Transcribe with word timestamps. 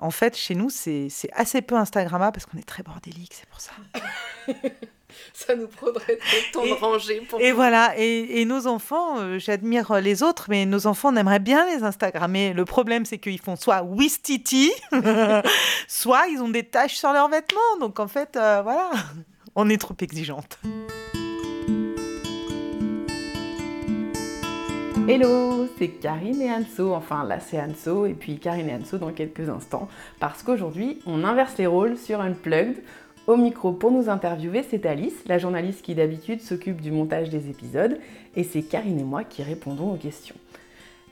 En 0.00 0.10
fait, 0.10 0.36
chez 0.36 0.54
nous, 0.54 0.70
c'est 0.70 1.10
assez 1.32 1.62
peu 1.62 1.76
Instagrammable 1.76 2.32
parce 2.32 2.46
qu'on 2.46 2.58
est 2.58 2.66
très 2.66 2.82
bordélique, 2.82 3.34
c'est 3.34 3.48
pour 3.48 3.60
ça. 3.60 3.72
ça 5.34 5.54
nous 5.54 5.68
prendrait 5.68 6.16
trop 6.16 6.38
de 6.38 6.52
temps 6.52 6.74
de 6.74 6.80
ranger. 6.80 7.20
Pour 7.28 7.40
et 7.40 7.52
voilà, 7.52 7.94
et, 7.98 8.44
nos 8.44 8.66
enfants, 8.66 9.18
euh, 9.18 9.38
j'admire 9.38 10.00
les 10.00 10.22
autres, 10.22 10.46
mais 10.48 10.66
nos 10.66 10.86
enfants, 10.86 11.12
on 11.12 11.16
aimerait 11.16 11.38
bien 11.38 11.66
les 11.66 11.82
Instagrammer. 11.82 12.52
Le 12.52 12.64
problème, 12.64 13.04
c'est 13.04 13.18
qu'ils 13.18 13.40
font 13.40 13.56
soit 13.56 13.82
Wistiti, 13.82 14.72
soit 15.88 16.28
ils 16.28 16.40
ont 16.40 16.48
des 16.48 16.64
taches 16.64 16.96
sur 16.96 17.12
leurs 17.12 17.28
vêtements. 17.28 17.60
Donc 17.80 18.00
en 18.00 18.08
fait, 18.08 18.36
euh, 18.36 18.62
voilà, 18.62 18.90
on 19.54 19.68
est 19.68 19.78
trop 19.78 19.96
exigeante. 20.00 20.58
Hello, 25.12 25.66
c'est 25.76 25.88
Karine 25.88 26.40
et 26.40 26.52
Anso, 26.52 26.94
enfin 26.94 27.24
là 27.24 27.40
c'est 27.40 27.60
Anso 27.60 28.06
et 28.06 28.14
puis 28.14 28.38
Karine 28.38 28.68
et 28.68 28.74
Anso 28.76 28.96
dans 28.96 29.10
quelques 29.10 29.48
instants, 29.48 29.88
parce 30.20 30.44
qu'aujourd'hui 30.44 31.00
on 31.04 31.24
inverse 31.24 31.58
les 31.58 31.66
rôles 31.66 31.96
sur 31.98 32.20
Unplugged. 32.20 32.76
Au 33.26 33.36
micro 33.36 33.72
pour 33.72 33.90
nous 33.90 34.08
interviewer, 34.08 34.62
c'est 34.62 34.86
Alice, 34.86 35.24
la 35.26 35.38
journaliste 35.38 35.82
qui 35.82 35.96
d'habitude 35.96 36.40
s'occupe 36.40 36.80
du 36.80 36.92
montage 36.92 37.28
des 37.28 37.50
épisodes, 37.50 37.98
et 38.36 38.44
c'est 38.44 38.62
Karine 38.62 39.00
et 39.00 39.04
moi 39.04 39.24
qui 39.24 39.42
répondons 39.42 39.92
aux 39.92 39.96
questions. 39.96 40.36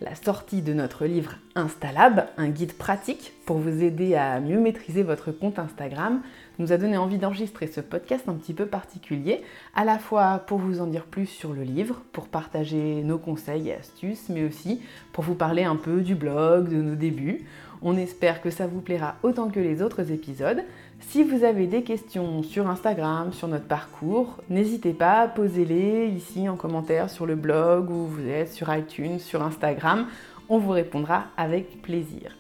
La 0.01 0.15
sortie 0.15 0.63
de 0.63 0.73
notre 0.73 1.07
livre 1.07 1.35
Instalab, 1.57 2.27
un 2.37 2.51
guide 2.51 2.75
pratique 2.75 3.33
pour 3.47 3.59
vous 3.59 3.83
aider 3.83 4.15
à 4.15 4.39
mieux 4.39 4.61
maîtriser 4.61 5.03
votre 5.03 5.33
compte 5.33 5.59
Instagram, 5.59 6.23
nous 6.59 6.73
a 6.73 6.77
donné 6.77 6.97
envie 6.97 7.19
d'enregistrer 7.19 7.67
ce 7.67 7.81
podcast 7.81 8.29
un 8.29 8.35
petit 8.35 8.55
peu 8.55 8.67
particulier, 8.67 9.43
à 9.75 9.85
la 9.85 9.99
fois 9.99 10.43
pour 10.47 10.59
vous 10.59 10.81
en 10.81 10.87
dire 10.87 11.05
plus 11.05 11.27
sur 11.27 11.53
le 11.53 11.63
livre, 11.63 12.03
pour 12.13 12.29
partager 12.29 13.03
nos 13.03 13.19
conseils 13.19 13.69
et 13.69 13.75
astuces, 13.75 14.29
mais 14.29 14.45
aussi 14.45 14.81
pour 15.13 15.25
vous 15.25 15.35
parler 15.35 15.65
un 15.65 15.77
peu 15.77 16.01
du 16.01 16.15
blog, 16.15 16.69
de 16.69 16.83
nos 16.83 16.95
débuts. 16.95 17.45
On 17.81 17.97
espère 17.97 18.41
que 18.41 18.51
ça 18.51 18.67
vous 18.67 18.81
plaira 18.81 19.15
autant 19.23 19.51
que 19.51 19.61
les 19.61 19.83
autres 19.83 20.11
épisodes. 20.11 20.65
Si 21.01 21.23
vous 21.23 21.45
avez 21.45 21.69
des 21.69 21.85
questions 21.85 22.43
sur 22.43 22.69
Instagram, 22.69 23.33
sur 23.33 23.47
notre 23.47 23.67
parcours, 23.67 24.39
n'hésitez 24.51 24.93
pas, 24.93 25.29
posez-les 25.29 26.09
ici 26.09 26.49
en 26.49 26.57
commentaire 26.57 27.09
sur 27.09 27.25
le 27.25 27.37
blog 27.37 27.89
ou 27.91 28.07
vous 28.07 28.27
êtes 28.27 28.53
sur 28.53 28.75
iTunes, 28.75 29.21
sur 29.21 29.45
Instagram. 29.45 30.07
On 30.49 30.59
vous 30.59 30.73
répondra 30.73 31.27
avec 31.37 31.81
plaisir. 31.83 32.33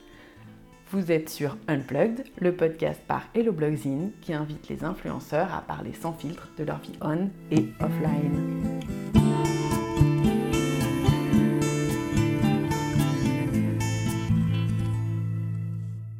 Vous 0.90 1.12
êtes 1.12 1.28
sur 1.28 1.58
Unplugged, 1.68 2.24
le 2.38 2.56
podcast 2.56 2.98
par 3.06 3.24
Hello 3.34 3.52
Blogzine 3.52 4.10
qui 4.22 4.32
invite 4.32 4.70
les 4.70 4.84
influenceurs 4.84 5.52
à 5.52 5.60
parler 5.60 5.92
sans 5.92 6.14
filtre 6.14 6.48
de 6.56 6.64
leur 6.64 6.78
vie 6.78 6.98
on 7.02 7.28
et 7.50 7.66
offline. 7.78 8.80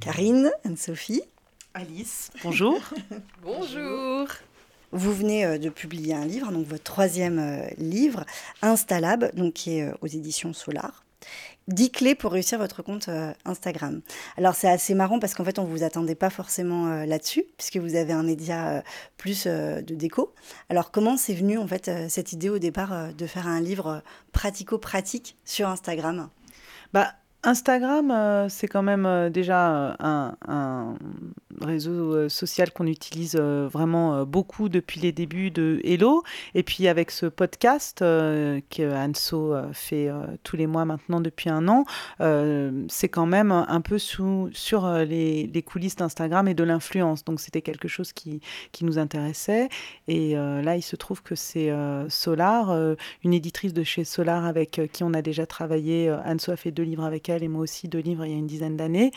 Karine, 0.01 0.51
Anne-Sophie. 0.65 1.23
Alice, 1.73 2.31
bonjour. 2.45 2.79
bonjour. 3.43 4.29
Vous 4.93 5.15
venez 5.15 5.47
euh, 5.47 5.57
de 5.57 5.71
publier 5.71 6.13
un 6.13 6.27
livre, 6.27 6.53
donc 6.53 6.67
votre 6.67 6.85
troisième 6.85 7.39
euh, 7.39 7.67
livre, 7.79 8.27
Instalab, 8.61 9.35
donc 9.35 9.55
qui 9.55 9.79
est 9.79 9.85
euh, 9.85 9.95
aux 10.03 10.07
éditions 10.09 10.53
Solar. 10.53 11.05
10 11.69 11.91
clés 11.91 12.15
pour 12.15 12.33
réussir 12.33 12.59
votre 12.59 12.83
compte 12.83 13.09
euh, 13.09 13.33
Instagram. 13.45 14.01
Alors 14.37 14.55
c'est 14.55 14.69
assez 14.69 14.95
marrant 14.95 15.19
parce 15.19 15.35
qu'en 15.35 15.45
fait 15.45 15.59
on 15.59 15.65
ne 15.65 15.71
vous 15.71 15.83
attendait 15.83 16.15
pas 16.15 16.31
forcément 16.31 16.87
euh, 16.87 17.05
là-dessus 17.05 17.45
puisque 17.57 17.77
vous 17.77 17.95
avez 17.95 18.13
un 18.13 18.23
média 18.23 18.69
euh, 18.69 18.83
plus 19.17 19.47
de 19.47 19.95
déco. 19.95 20.35
Alors 20.71 20.91
comment 20.91 21.17
c'est 21.17 21.35
venu 21.35 21.59
en 21.59 21.67
fait 21.67 21.91
cette 22.09 22.33
idée 22.33 22.49
au 22.49 22.59
départ 22.59 23.13
de 23.13 23.27
faire 23.27 23.47
un 23.47 23.61
livre 23.61 24.03
pratico-pratique 24.33 25.37
sur 25.45 25.69
Instagram? 25.69 26.31
Bah, 26.93 27.15
Instagram, 27.49 28.47
c'est 28.51 28.69
quand 28.69 28.83
même 28.83 29.31
déjà 29.31 29.97
un 29.99 30.97
réseau 31.65 32.15
euh, 32.15 32.29
social 32.29 32.73
qu'on 32.73 32.87
utilise 32.87 33.37
euh, 33.39 33.69
vraiment 33.71 34.15
euh, 34.15 34.25
beaucoup 34.25 34.69
depuis 34.69 35.01
les 35.01 35.13
débuts 35.13 35.51
de 35.51 35.81
Hello. 35.85 36.23
Et 36.55 36.63
puis 36.63 36.89
avec 36.89 37.11
ce 37.11 37.27
podcast 37.27 37.99
que 37.99 38.95
Anso 38.95 39.55
fait 39.73 40.11
tous 40.43 40.57
les 40.57 40.67
mois 40.67 40.85
maintenant 40.85 41.21
depuis 41.21 41.51
un 41.51 41.69
an, 41.69 41.85
c'est 42.89 43.09
quand 43.09 43.27
même 43.27 43.53
un 43.53 43.81
peu 43.81 43.99
sur 43.99 44.51
les, 44.51 45.65
coulisses 45.67 45.97
d'Instagram 45.97 46.49
et 46.49 46.55
de 46.55 46.65
l'influence. 46.65 47.25
Donc 47.25 47.41
c'était 47.41 47.63
quelque 47.63 47.89
chose 47.89 48.13
qui 48.13 48.41
nous 48.83 48.99
intéressait. 48.99 49.69
Et 50.07 50.35
là, 50.35 50.77
il 50.77 50.83
se 50.83 50.97
trouve 50.97 51.23
que 51.23 51.35
c'est 51.35 51.73
Solar, 52.09 52.97
une 53.25 53.35
éditrice 53.35 53.73
de 53.73 53.83
chez 53.83 54.05
Solar 54.05 54.45
avec 54.45 54.81
qui 54.93 55.05
on 55.05 55.15
a 55.15 55.23
déjà 55.23 55.47
travaillé. 55.47 56.15
Anso 56.25 56.53
a 56.53 56.57
fait 56.57 56.71
deux 56.71 56.85
livres 56.85 57.05
avec 57.05 57.29
elle 57.29 57.38
et 57.43 57.49
moi 57.49 57.63
aussi 57.63 57.89
deux 57.89 57.99
livres 58.01 58.25
il 58.25 58.33
y 58.33 58.35
a 58.35 58.39
une 58.39 58.47
dizaine 58.47 58.77
d'années, 58.77 59.13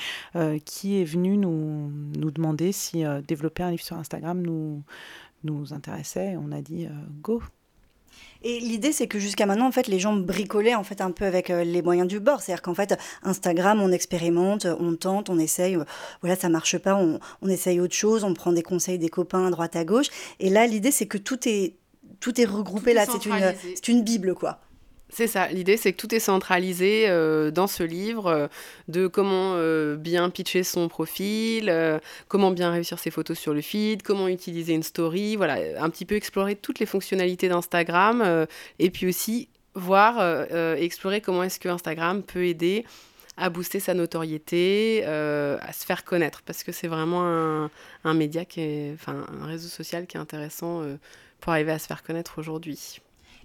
qui 0.66 1.00
est 1.00 1.04
venue 1.04 1.38
nous, 1.38 1.92
nous 2.18 2.32
demandé 2.32 2.72
si 2.72 3.06
euh, 3.06 3.22
développer 3.22 3.64
un 3.64 3.72
livre 3.72 3.84
sur 3.84 3.98
Instagram 3.98 4.42
nous, 4.42 4.84
nous 5.44 5.74
intéressait. 5.74 6.36
On 6.38 6.52
a 6.52 6.62
dit 6.62 6.86
euh, 6.86 6.90
go. 7.22 7.42
Et 8.44 8.60
l'idée, 8.60 8.92
c'est 8.92 9.08
que 9.08 9.20
jusqu'à 9.20 9.46
maintenant, 9.46 9.68
en 9.68 9.72
fait, 9.72 9.88
les 9.88 10.00
gens 10.00 10.16
bricolaient 10.16 10.76
en 10.76 10.84
fait 10.84 11.00
un 11.00 11.12
peu 11.12 11.26
avec 11.26 11.50
euh, 11.50 11.64
les 11.64 11.82
moyens 11.82 12.08
du 12.08 12.20
bord. 12.20 12.42
C'est-à-dire 12.42 12.62
qu'en 12.62 12.74
fait, 12.74 12.98
Instagram, 13.24 13.82
on 13.82 13.92
expérimente, 13.92 14.66
on 14.66 14.96
tente, 14.96 15.30
on 15.30 15.38
essaye. 15.38 15.78
voilà, 16.22 16.36
ça 16.36 16.50
marche 16.50 16.78
pas, 16.78 16.96
on, 16.96 17.20
on, 17.42 17.48
essaye 17.48 17.80
autre 17.80 17.94
chose, 17.94 18.24
on 18.24 18.34
prend 18.34 18.52
des 18.52 18.64
conseils 18.64 18.98
des 18.98 19.10
copains 19.10 19.46
à 19.46 19.52
droite 19.52 19.76
à 19.76 19.86
gauche. 19.86 20.08
Et 20.40 20.50
là, 20.50 20.68
l'idée, 20.68 20.92
c'est 20.92 21.08
que 21.08 21.18
tout 21.18 21.48
est 21.48 21.78
tout 22.20 22.40
est 22.40 22.46
regroupé 22.46 22.94
là. 22.94 23.06
C'est 23.06 23.26
une 23.26 23.54
c'est 23.76 23.88
une 23.88 24.04
bible, 24.04 24.36
quoi. 24.36 24.60
C'est 25.14 25.28
ça, 25.28 25.48
l'idée 25.48 25.76
c'est 25.76 25.92
que 25.92 25.98
tout 25.98 26.16
est 26.16 26.22
centralisé 26.22 27.10
euh, 27.10 27.52
dans 27.52 27.68
ce 27.68 27.84
livre, 27.84 28.28
euh, 28.28 28.48
de 28.88 29.08
comment 29.08 29.56
euh, 29.56 29.98
bien 29.98 30.30
pitcher 30.30 30.64
son 30.64 30.88
profil, 30.88 31.72
comment 32.30 32.52
bien 32.52 32.72
réussir 32.72 32.98
ses 32.98 33.12
photos 33.12 33.38
sur 33.38 33.54
le 33.54 33.62
feed, 33.62 34.04
comment 34.04 34.30
utiliser 34.30 34.74
une 34.74 34.84
story, 34.84 35.36
voilà, 35.36 35.58
un 35.84 35.90
petit 35.90 36.06
peu 36.06 36.16
explorer 36.16 36.56
toutes 36.56 36.80
les 36.80 36.86
fonctionnalités 36.86 37.50
d'Instagram, 37.50 38.48
et 38.80 38.90
puis 38.90 39.08
aussi 39.08 39.50
voir 39.76 40.22
explorer 40.78 41.22
comment 41.22 41.44
est-ce 41.44 41.60
que 41.60 41.68
Instagram 41.68 42.24
peut 42.24 42.46
aider 42.46 42.86
à 43.38 43.50
booster 43.50 43.80
sa 43.80 43.94
notoriété, 43.94 45.04
à 45.06 45.74
se 45.74 45.86
faire 45.86 46.04
connaître, 46.06 46.42
parce 46.44 46.64
que 46.64 46.72
c'est 46.72 46.88
vraiment 46.88 47.70
un, 48.04 48.14
média 48.14 48.46
qui 48.46 48.92
enfin 48.94 49.26
un 49.42 49.46
réseau 49.46 49.68
social 49.68 50.08
qui 50.08 50.18
est 50.18 50.22
intéressant 50.22 50.84
pour 51.42 51.52
arriver 51.52 51.72
à 51.72 51.80
se 51.80 51.88
faire 51.88 52.04
connaître 52.04 52.40
aujourd'hui. 52.40 53.00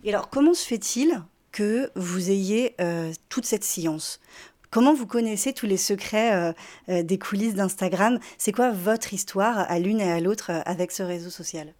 Et 0.04 0.10
alors 0.10 0.30
comment 0.30 0.54
se 0.54 0.66
fait-il 0.66 1.22
que 1.56 1.90
vous 1.94 2.30
ayez 2.30 2.74
euh, 2.82 3.10
toute 3.30 3.46
cette 3.46 3.64
science. 3.64 4.20
Comment 4.70 4.92
vous 4.92 5.06
connaissez 5.06 5.54
tous 5.54 5.64
les 5.64 5.78
secrets 5.78 6.34
euh, 6.34 6.52
euh, 6.90 7.02
des 7.02 7.18
coulisses 7.18 7.54
d'Instagram? 7.54 8.18
C'est 8.36 8.52
quoi 8.52 8.72
votre 8.72 9.14
histoire 9.14 9.60
à 9.60 9.78
l'une 9.78 10.02
et 10.02 10.12
à 10.12 10.20
l'autre 10.20 10.50
avec 10.66 10.92
ce 10.92 11.02
réseau 11.02 11.30
social? 11.30 11.72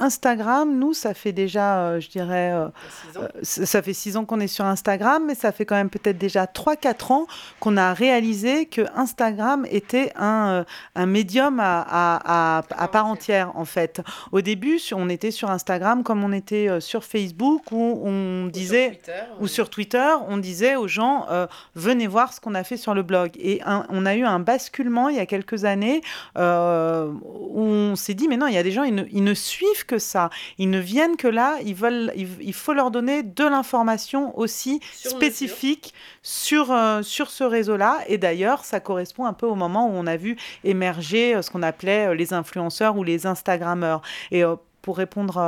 Instagram, 0.00 0.78
nous, 0.78 0.94
ça 0.94 1.12
fait 1.12 1.32
déjà, 1.32 1.80
euh, 1.80 2.00
je 2.00 2.08
dirais, 2.08 2.52
euh, 2.52 2.68
euh, 3.16 3.28
ça 3.42 3.82
fait 3.82 3.92
six 3.92 4.16
ans 4.16 4.24
qu'on 4.24 4.40
est 4.40 4.48
sur 4.48 4.64
Instagram, 4.64 5.24
mais 5.26 5.34
ça 5.34 5.52
fait 5.52 5.66
quand 5.66 5.74
même 5.74 5.90
peut-être 5.90 6.16
déjà 6.16 6.46
3-4 6.46 7.12
ans 7.12 7.26
qu'on 7.60 7.76
a 7.76 7.92
réalisé 7.92 8.64
que 8.66 8.82
Instagram 8.96 9.66
était 9.70 10.12
un, 10.16 10.64
un 10.94 11.06
médium 11.06 11.60
à, 11.60 11.82
à, 11.82 12.62
à, 12.70 12.88
part 12.88 13.06
entière, 13.06 13.52
en 13.56 13.66
fait. 13.66 14.00
Au 14.32 14.40
début, 14.40 14.80
on 14.92 15.10
était 15.10 15.30
sur 15.30 15.50
Instagram 15.50 16.02
comme 16.02 16.24
on 16.24 16.32
était 16.32 16.80
sur 16.80 17.04
Facebook, 17.04 17.70
où 17.70 18.00
on 18.02 18.46
disait, 18.46 19.00
ou 19.40 19.48
sur 19.48 19.68
Twitter, 19.68 20.14
on 20.28 20.38
disait 20.38 20.76
aux 20.76 20.88
gens, 20.88 21.26
venez 21.74 22.06
voir 22.06 22.32
ce 22.32 22.40
qu'on 22.40 22.54
a 22.54 22.64
fait 22.64 22.78
sur 22.78 22.94
le 22.94 23.02
blog. 23.02 23.32
Et 23.38 23.60
on 23.90 24.06
a 24.06 24.14
eu 24.14 24.24
un 24.24 24.40
basculement 24.40 25.08
il 25.08 25.16
y 25.16 25.20
a 25.20 25.26
quelques 25.26 25.64
années 25.64 26.00
où 26.36 26.40
on 26.40 27.96
s'est 27.96 28.14
dit, 28.14 28.28
mais 28.28 28.38
non, 28.38 28.46
il 28.46 28.54
y 28.54 28.58
a 28.58 28.62
des 28.62 28.72
gens, 28.72 28.84
ils 28.84 28.94
ne, 28.94 29.04
ils 29.12 29.24
ne 29.24 29.34
suivent 29.34 29.84
que 29.90 29.98
ça. 29.98 30.30
Ils 30.58 30.70
ne 30.70 30.78
viennent 30.78 31.16
que 31.16 31.26
là, 31.26 31.56
ils 31.64 31.74
veulent, 31.74 32.12
il, 32.16 32.54
faut 32.54 32.72
leur 32.72 32.92
donner 32.92 33.24
de 33.24 33.44
l'information 33.44 34.38
aussi 34.38 34.80
spécifique 34.92 35.92
sur, 36.22 36.70
euh, 36.70 37.02
sur 37.02 37.28
ce 37.28 37.42
réseau-là. 37.42 37.98
Et 38.06 38.16
d'ailleurs, 38.16 38.64
ça 38.64 38.78
correspond 38.78 39.24
un 39.24 39.32
peu 39.32 39.46
au 39.46 39.56
moment 39.56 39.88
où 39.88 39.92
on 39.92 40.06
a 40.06 40.16
vu 40.16 40.36
émerger 40.62 41.34
euh, 41.34 41.42
ce 41.42 41.50
qu'on 41.50 41.64
appelait 41.64 42.06
euh, 42.06 42.14
les 42.14 42.32
influenceurs 42.32 42.96
ou 42.96 43.02
les 43.02 43.26
Instagrammeurs. 43.26 44.00
Et 44.30 44.44
pour 44.80 44.96
répondre 44.96 45.38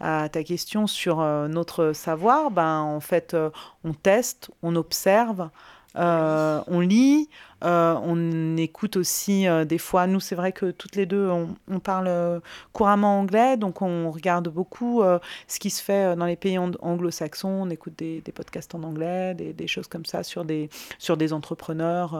à, 0.00 0.28
ta 0.28 0.42
question 0.42 0.86
sur 0.86 1.18
notre 1.18 1.92
savoir, 1.92 2.50
ben, 2.50 2.80
en 2.80 3.00
fait, 3.00 3.36
on 3.84 3.92
teste, 3.92 4.50
on 4.62 4.74
observe, 4.74 5.50
on 5.94 6.80
lit, 6.80 7.28
euh, 7.64 7.94
on 8.02 8.56
écoute 8.56 8.96
aussi 8.96 9.48
euh, 9.48 9.64
des 9.64 9.78
fois, 9.78 10.06
nous 10.06 10.20
c'est 10.20 10.34
vrai 10.34 10.52
que 10.52 10.70
toutes 10.70 10.94
les 10.94 11.06
deux 11.06 11.30
on, 11.30 11.80
parle 11.80 12.06
euh, 12.08 12.40
couramment 12.72 13.18
anglais, 13.20 13.56
donc 13.56 13.80
on 13.80 14.10
regarde 14.10 14.48
beaucoup 14.48 15.02
ce 15.46 15.58
qui 15.58 15.70
se 15.70 15.82
fait 15.82 16.16
dans 16.16 16.26
les 16.26 16.36
pays 16.36 16.58
anglo-saxons, 16.58 17.48
on 17.48 17.70
écoute 17.70 17.94
des, 17.96 18.22
podcasts 18.34 18.74
en 18.74 18.82
anglais, 18.82 19.34
des, 19.34 19.66
choses 19.66 19.86
comme 19.86 20.04
ça 20.04 20.22
sur 20.22 20.44
des, 20.44 20.68
sur 20.98 21.16
des 21.16 21.32
entrepreneurs, 21.32 22.10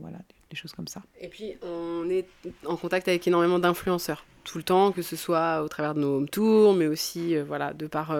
voilà, 0.00 0.18
choses 0.56 0.72
comme 0.72 0.88
ça. 0.88 1.02
Et 1.20 1.28
puis 1.28 1.56
on 1.62 2.08
est 2.10 2.26
en 2.66 2.76
contact 2.76 3.08
avec 3.08 3.26
énormément 3.26 3.58
d'influenceurs. 3.58 4.24
tout 4.44 4.58
le 4.58 4.64
temps, 4.64 4.92
que 4.92 5.02
ce 5.02 5.16
soit 5.16 5.62
au 5.62 5.68
travers 5.68 5.94
de 5.94 6.00
nos 6.00 6.16
home 6.16 6.28
tours, 6.28 6.74
mais 6.74 6.86
aussi 6.86 7.36
voilà, 7.38 7.72
de 7.72 7.86
par 7.86 8.16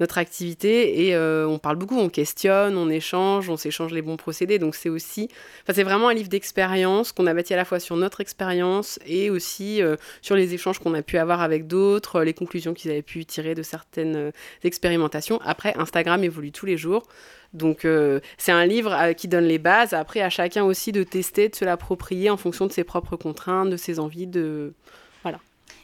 notre 0.00 0.18
activité. 0.18 1.06
Et 1.06 1.16
on 1.18 1.58
parle 1.58 1.76
beaucoup, 1.76 1.98
on 1.98 2.08
questionne, 2.08 2.76
on 2.76 2.88
échange, 2.88 3.50
on 3.50 3.56
s'échange 3.56 3.92
les 3.92 4.02
bons 4.02 4.16
procédés. 4.16 4.58
Donc 4.58 4.74
c'est 4.74 4.88
aussi, 4.88 5.28
enfin 5.62 5.74
c'est 5.74 5.82
vraiment 5.82 6.08
un 6.08 6.14
livre 6.14 6.28
d'expérience 6.28 7.12
qu'on 7.12 7.26
a 7.26 7.34
bâti 7.34 7.52
à 7.52 7.56
la 7.56 7.64
fois 7.64 7.80
sur 7.80 7.96
notre 7.96 8.20
expérience 8.20 8.98
et 9.06 9.28
aussi 9.28 9.80
sur 10.22 10.36
les 10.36 10.54
échanges 10.54 10.78
qu'on 10.78 10.94
a 10.94 11.02
pu 11.02 11.18
avoir 11.18 11.42
avec 11.42 11.66
d'autres, 11.66 12.22
les 12.22 12.34
conclusions 12.34 12.72
qu'ils 12.72 12.90
avaient 12.90 13.02
pu 13.02 13.24
tirer 13.24 13.54
de 13.54 13.62
certaines 13.62 14.32
expérimentations. 14.62 15.40
Après, 15.44 15.76
Instagram 15.76 16.22
évolue 16.24 16.52
tous 16.52 16.66
les 16.66 16.76
jours. 16.76 17.06
Donc 17.56 17.84
euh, 17.84 18.20
c'est 18.38 18.52
un 18.52 18.66
livre 18.66 18.92
euh, 18.92 19.12
qui 19.12 19.28
donne 19.28 19.44
les 19.44 19.58
bases. 19.58 19.92
Après, 19.92 20.20
à 20.20 20.30
chacun 20.30 20.64
aussi 20.64 20.92
de 20.92 21.02
tester, 21.02 21.48
de 21.48 21.56
se 21.56 21.64
l'approprier 21.64 22.30
en 22.30 22.36
fonction 22.36 22.66
de 22.66 22.72
ses 22.72 22.84
propres 22.84 23.16
contraintes, 23.16 23.70
de 23.70 23.76
ses 23.76 23.98
envies, 23.98 24.26
de 24.26 24.74
voilà. 25.22 25.38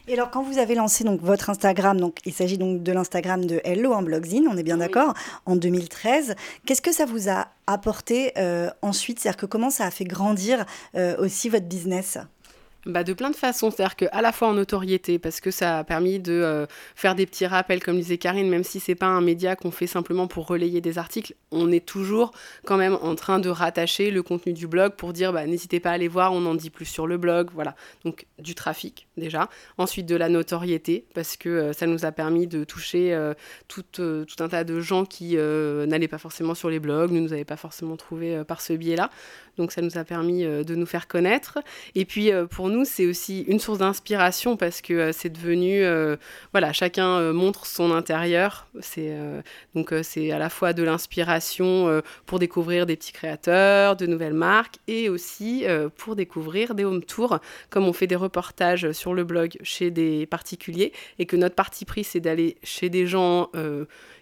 Et 0.09 0.15
alors, 0.15 0.31
quand 0.31 0.43
vous 0.43 0.59
avez 0.59 0.75
lancé 0.75 1.05
donc 1.05 1.21
votre 1.21 1.51
Instagram, 1.51 1.99
donc 2.01 2.19
il 2.25 2.33
s'agit 2.33 2.59
donc 2.59 2.83
de 2.83 2.93
l'Instagram 2.93 3.45
de 3.45 3.61
Hello 3.65 3.93
en 3.93 4.03
Blogzine, 4.03 4.47
on 4.51 4.57
est 4.57 4.63
bien 4.63 4.79
d'accord, 4.79 5.15
en 5.47 5.57
2013. 5.57 6.35
Qu'est-ce 6.67 6.83
que 6.83 6.93
ça 6.93 7.07
vous 7.07 7.29
a 7.29 7.49
apporté 7.67 8.33
euh, 8.37 8.69
ensuite? 8.83 9.21
C'est-à-dire 9.21 9.39
que 9.39 9.47
comment 9.47 9.71
ça 9.71 9.87
a 9.87 9.91
fait 9.91 10.05
grandir 10.05 10.67
aussi 11.19 11.49
votre 11.49 11.67
business? 11.67 12.19
Bah, 12.85 13.05
de 13.05 13.13
plein 13.13 13.31
de 13.31 13.37
façons, 13.37 13.71
c'est-à-dire 13.71 13.95
qu'à 13.95 14.23
la 14.23 14.33
fois 14.33 14.49
en 14.49 14.55
notoriété, 14.55 15.21
parce 15.21 15.41
que 15.41 15.53
ça 15.53 15.79
a 15.79 15.85
permis 15.85 16.19
de 16.19 16.33
euh, 16.33 16.67
faire 16.97 17.15
des 17.15 17.27
petits 17.27 17.47
rappels, 17.47 17.81
comme 17.81 17.97
disait 17.97 18.19
Karine, 18.19 18.49
même 18.49 18.65
si 18.65 18.81
c'est 18.81 18.97
pas 18.97 19.07
un 19.07 19.21
média 19.21 19.55
qu'on 19.55 19.71
fait 19.71 19.87
simplement 19.87 20.27
pour 20.27 20.49
relayer 20.49 20.81
des 20.81 20.99
articles, 20.99 21.35
on 21.53 21.71
est 21.71 21.85
toujours 21.85 22.33
quand 22.67 22.77
même 22.77 22.99
en 23.01 23.15
train 23.15 23.39
de 23.39 23.49
rattacher 23.49 24.11
le 24.11 24.25
contenu 24.25 24.53
du 24.53 24.67
blog 24.67 24.95
pour 24.97 25.13
dire 25.13 25.33
bah, 25.33 25.47
n'hésitez 25.47 25.79
pas 25.79 25.91
à 25.91 25.93
aller 25.93 26.09
voir, 26.09 26.33
on 26.33 26.45
en 26.45 26.57
dit 26.57 26.71
plus 26.71 26.87
sur 26.87 27.07
le 27.07 27.19
blog, 27.19 27.51
voilà. 27.55 27.77
Donc 28.05 28.27
du 28.41 28.57
trafic 28.57 29.07
déjà, 29.17 29.49
ensuite 29.79 30.07
de 30.07 30.17
la 30.17 30.29
notoriété, 30.29 31.05
parce 31.15 31.37
que 31.37 31.49
euh, 31.49 31.73
ça 31.73 31.87
nous 31.87 32.05
a 32.05 32.11
permis 32.11 32.49
de 32.49 32.65
toucher 32.65 33.15
euh, 33.15 33.35
tout, 33.69 33.85
tout, 33.93 34.27
un 34.41 34.49
tas 34.49 34.65
de 34.65 34.81
gens 34.81 35.05
qui 35.05 35.37
n'allaient 35.37 36.09
pas 36.09 36.19
forcément 36.19 36.55
sur 36.55 36.69
les 36.69 36.81
blogs, 36.81 37.13
ne 37.13 37.21
nous 37.21 37.33
avaient 37.33 37.45
pas 37.45 37.57
forcément 37.57 37.97
trouvé 37.97 38.43
par 38.45 38.61
ce 38.61 38.73
biais-là. 38.73 39.09
Donc 39.59 39.73
ça 39.73 39.83
nous 39.83 39.99
a 39.99 40.05
permis 40.05 40.45
euh, 40.45 40.65
de 40.65 40.75
nous 40.75 40.87
faire 40.87 41.09
connaître. 41.09 41.59
Et 41.95 42.05
puis 42.05 42.33
euh, 42.33 42.47
pour 42.47 42.69
nous, 42.69 42.85
c'est 42.85 43.07
aussi 43.07 43.43
une 43.43 43.59
source 43.59 43.79
d'inspiration 43.79 44.57
parce 44.57 44.81
que 44.81 44.95
euh, 44.95 45.13
c'est 45.13 45.29
devenu, 45.31 45.83
voilà, 46.53 46.73
chacun 46.73 47.33
montre 47.33 47.67
son 47.67 47.93
intérieur. 47.93 48.67
Donc 49.75 49.95
c'est 50.03 50.31
à 50.31 50.39
la 50.39 50.49
fois 50.49 50.73
de 50.73 50.83
l'inspiration 50.83 52.03
pour 52.27 52.39
découvrir 52.39 52.87
des 52.87 52.97
petits 52.97 53.13
créateurs, 53.13 53.97
de 53.97 54.07
nouvelles 54.07 54.35
marques 54.35 54.77
et 54.89 55.09
aussi 55.09 55.65
pour 55.97 56.17
découvrir 56.17 56.75
des 56.75 56.85
home 56.85 57.03
tours, 57.03 57.39
comme 57.71 57.87
on 57.87 57.93
fait 57.93 58.07
des 58.07 58.17
reportages 58.17 58.93
sur 58.93 59.15
le 59.15 59.25
blog 59.25 59.57
chez 59.63 59.91
des 59.91 60.27
particuliers 60.27 60.93
et 61.19 61.27
que 61.27 61.37
notre 61.37 61.55
parti 61.55 61.85
pris 61.85 62.05
c'est 62.05 62.21
d'aller 62.21 62.57
chez 62.63 62.89
des 62.89 63.07
gens 63.07 63.51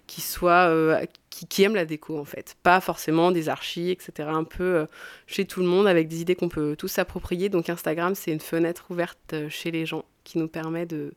qui 0.07 0.21
soient 0.21 1.01
qui, 1.31 1.63
aiment 1.63 1.77
la 1.77 1.85
déco 1.85 2.19
en 2.19 2.25
fait, 2.25 2.57
pas 2.63 2.81
forcément 2.81 3.31
des 3.31 3.49
archis, 3.49 3.91
etc. 3.91 4.29
Un 4.33 4.45
peu 4.45 4.65
euh, 4.65 4.87
chez 5.27 5.45
tout 5.45 5.61
le 5.61 5.67
monde 5.67 5.87
avec 5.87 6.09
des 6.09 6.21
idées 6.21 6.35
qu'on 6.35 6.49
peut 6.49 6.75
tous 6.77 6.89
s'approprier. 6.89 7.49
Donc 7.49 7.71
Instagram, 7.71 8.15
c'est 8.15 8.33
une 8.33 8.41
fenêtre 8.41 8.87
ouverte 8.91 9.19
euh, 9.33 9.49
chez 9.49 9.71
les 9.71 9.87
gens 9.87 10.05
qui 10.25 10.39
nous 10.39 10.49
permet 10.49 10.87
de 10.87 11.15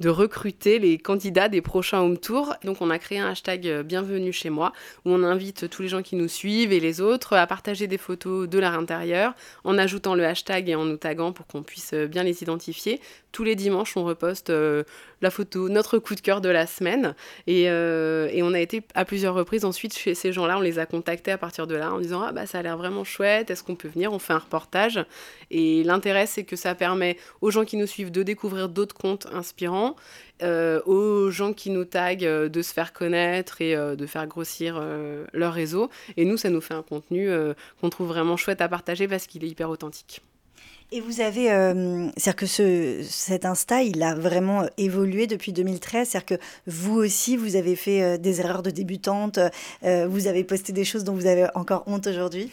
de 0.00 0.08
recruter 0.08 0.78
les 0.78 0.98
candidats 0.98 1.48
des 1.48 1.60
prochains 1.60 2.00
home 2.00 2.18
tours. 2.18 2.54
Donc 2.64 2.78
on 2.80 2.90
a 2.90 2.98
créé 2.98 3.18
un 3.18 3.28
hashtag 3.28 3.66
euh, 3.68 3.82
bienvenue 3.82 4.32
chez 4.32 4.50
moi 4.50 4.72
où 5.04 5.10
on 5.10 5.22
invite 5.22 5.70
tous 5.70 5.82
les 5.82 5.88
gens 5.88 6.02
qui 6.02 6.16
nous 6.16 6.28
suivent 6.28 6.72
et 6.72 6.80
les 6.80 7.00
autres 7.00 7.34
à 7.34 7.46
partager 7.46 7.86
des 7.86 7.98
photos 7.98 8.48
de 8.48 8.58
leur 8.58 8.74
intérieur 8.74 9.34
en 9.62 9.78
ajoutant 9.78 10.14
le 10.14 10.24
hashtag 10.24 10.68
et 10.68 10.74
en 10.74 10.84
nous 10.84 10.96
taguant 10.96 11.32
pour 11.32 11.46
qu'on 11.46 11.62
puisse 11.62 11.92
euh, 11.94 12.06
bien 12.06 12.24
les 12.24 12.42
identifier. 12.42 13.00
Tous 13.30 13.44
les 13.44 13.54
dimanches 13.54 13.96
on 13.96 14.04
reposte 14.04 14.50
euh, 14.50 14.82
la 15.20 15.30
photo, 15.30 15.68
notre 15.68 15.98
coup 15.98 16.14
de 16.14 16.20
cœur 16.20 16.40
de 16.40 16.48
la 16.48 16.66
semaine 16.66 17.14
et, 17.46 17.68
on 18.44 18.52
a 18.52 18.60
été 18.60 18.82
à 18.94 19.06
plusieurs 19.06 19.34
reprises 19.34 19.64
ensuite 19.64 19.96
chez 19.96 20.14
ces 20.14 20.32
gens-là, 20.32 20.58
on 20.58 20.60
les 20.60 20.78
a 20.78 20.84
contactés 20.84 21.30
à 21.30 21.38
partir 21.38 21.66
de 21.66 21.74
là 21.74 21.94
en 21.94 21.98
disant 21.98 22.20
ah 22.20 22.30
bah 22.30 22.44
ça 22.44 22.58
a 22.58 22.62
l'air 22.62 22.76
vraiment 22.76 23.04
chouette, 23.04 23.50
est-ce 23.50 23.62
qu'on 23.62 23.74
peut 23.74 23.88
venir, 23.88 24.12
on 24.12 24.18
fait 24.18 24.34
un 24.34 24.38
reportage 24.38 25.02
et 25.50 25.82
l'intérêt 25.82 26.26
c'est 26.26 26.44
que 26.44 26.56
ça 26.56 26.74
permet 26.74 27.16
aux 27.40 27.50
gens 27.50 27.64
qui 27.64 27.78
nous 27.78 27.86
suivent 27.86 28.10
de 28.10 28.22
découvrir 28.22 28.68
d'autres 28.68 28.94
comptes 28.94 29.26
inspirants 29.32 29.83
euh, 30.42 30.82
aux 30.84 31.30
gens 31.30 31.52
qui 31.52 31.70
nous 31.70 31.84
taguent 31.84 32.24
euh, 32.24 32.48
de 32.48 32.60
se 32.60 32.72
faire 32.72 32.92
connaître 32.92 33.60
et 33.60 33.76
euh, 33.76 33.94
de 33.94 34.06
faire 34.06 34.26
grossir 34.26 34.82
leur 35.32 35.52
réseau. 35.52 35.90
Et 36.16 36.24
nous, 36.24 36.36
ça 36.36 36.50
nous 36.50 36.60
fait 36.60 36.74
un 36.74 36.82
contenu 36.82 37.28
qu'on 37.80 37.90
trouve 37.90 38.08
vraiment 38.08 38.36
chouette 38.36 38.60
à 38.60 38.68
partager 38.68 39.08
parce 39.08 39.26
qu'il 39.26 39.44
est 39.44 39.48
hyper 39.48 39.70
authentique. 39.70 40.22
Et 40.92 41.00
vous 41.00 41.20
avez, 41.20 41.50
euh, 41.50 42.08
c'est-à-dire 42.16 42.36
que 42.36 42.46
ce, 42.46 43.02
cet 43.08 43.46
Insta, 43.46 43.82
il 43.82 44.02
a 44.02 44.14
vraiment 44.14 44.62
euh, 44.62 44.66
évolué 44.76 45.26
depuis 45.26 45.52
2013. 45.52 46.08
C'est-à-dire 46.08 46.38
que 46.38 46.44
vous 46.66 46.94
aussi, 46.94 47.36
vous 47.36 47.56
avez 47.56 47.74
fait 47.74 48.02
euh, 48.02 48.16
des 48.18 48.40
erreurs 48.40 48.62
de 48.62 48.70
débutante, 48.70 49.38
vous 49.82 50.26
avez 50.26 50.44
posté 50.44 50.72
des 50.72 50.84
choses 50.84 51.04
dont 51.04 51.14
vous 51.14 51.26
avez 51.26 51.46
encore 51.54 51.84
honte 51.86 52.06
aujourd'hui? 52.06 52.50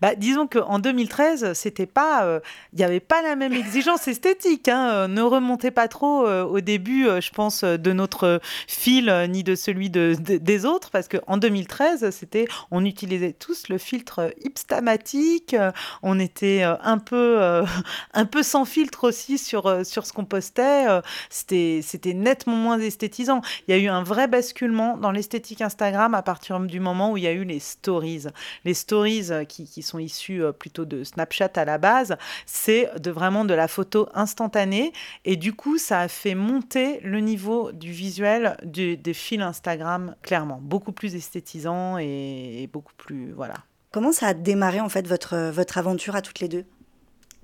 Bah, 0.00 0.14
disons 0.14 0.46
qu'en 0.46 0.78
2013, 0.78 1.52
c'était 1.54 1.86
pas, 1.86 2.40
il 2.72 2.76
n'y 2.76 2.84
avait 2.84 3.00
pas 3.00 3.22
la 3.22 3.36
même 3.36 3.52
exigence 3.52 4.08
esthétique. 4.08 4.68
Hein. 4.68 5.08
Ne 5.08 5.22
remontez 5.22 5.70
pas 5.70 5.88
trop 5.88 6.26
au 6.26 6.60
début, 6.60 7.04
je 7.20 7.30
pense, 7.30 7.64
de 7.64 7.92
notre 7.92 8.40
fil 8.66 9.26
ni 9.28 9.42
de 9.42 9.54
celui 9.54 9.90
de, 9.90 10.16
des 10.18 10.64
autres, 10.64 10.90
parce 10.90 11.08
qu'en 11.08 11.36
2013, 11.36 12.10
c'était, 12.10 12.46
on 12.70 12.84
utilisait 12.84 13.32
tous 13.32 13.68
le 13.68 13.78
filtre 13.78 14.32
hipstamatique, 14.44 15.56
on 16.02 16.18
était 16.18 16.62
un 16.62 16.98
peu 16.98 17.62
un 18.14 18.24
peu 18.24 18.42
sans 18.42 18.64
filtre 18.64 19.04
aussi 19.04 19.38
sur, 19.38 19.66
euh, 19.66 19.84
sur 19.84 20.06
ce 20.06 20.12
qu'on 20.12 20.24
postait. 20.24 20.88
Euh, 20.88 21.00
c'était, 21.28 21.80
c'était 21.82 22.14
nettement 22.14 22.56
moins 22.56 22.78
esthétisant. 22.78 23.40
Il 23.66 23.74
y 23.74 23.78
a 23.78 23.80
eu 23.80 23.88
un 23.88 24.02
vrai 24.02 24.28
basculement 24.28 24.96
dans 24.96 25.10
l'esthétique 25.10 25.62
Instagram 25.62 26.14
à 26.14 26.22
partir 26.22 26.60
du 26.60 26.80
moment 26.80 27.12
où 27.12 27.16
il 27.16 27.24
y 27.24 27.26
a 27.26 27.32
eu 27.32 27.44
les 27.44 27.60
stories. 27.60 28.26
Les 28.64 28.74
stories 28.74 29.30
euh, 29.30 29.44
qui, 29.44 29.64
qui 29.64 29.82
sont 29.82 29.98
issues 29.98 30.42
plutôt 30.58 30.84
de 30.84 31.04
Snapchat 31.04 31.50
à 31.56 31.64
la 31.64 31.78
base, 31.78 32.16
c'est 32.46 32.90
de 32.98 33.10
vraiment 33.10 33.44
de 33.44 33.54
la 33.54 33.68
photo 33.68 34.08
instantanée. 34.14 34.92
Et 35.24 35.36
du 35.36 35.52
coup, 35.52 35.78
ça 35.78 36.00
a 36.00 36.08
fait 36.08 36.34
monter 36.34 37.00
le 37.02 37.20
niveau 37.20 37.72
du 37.72 37.92
visuel 37.92 38.56
des 38.64 39.14
fils 39.14 39.40
Instagram, 39.40 40.14
clairement. 40.22 40.58
Beaucoup 40.62 40.92
plus 40.92 41.14
esthétisant 41.14 41.98
et, 41.98 42.62
et 42.62 42.66
beaucoup 42.66 42.94
plus. 42.96 43.32
Voilà. 43.32 43.54
Comment 43.92 44.12
ça 44.12 44.28
a 44.28 44.34
démarré 44.34 44.80
en 44.80 44.88
fait 44.88 45.06
votre, 45.06 45.50
votre 45.50 45.78
aventure 45.78 46.16
à 46.16 46.22
toutes 46.22 46.40
les 46.40 46.48
deux? 46.48 46.64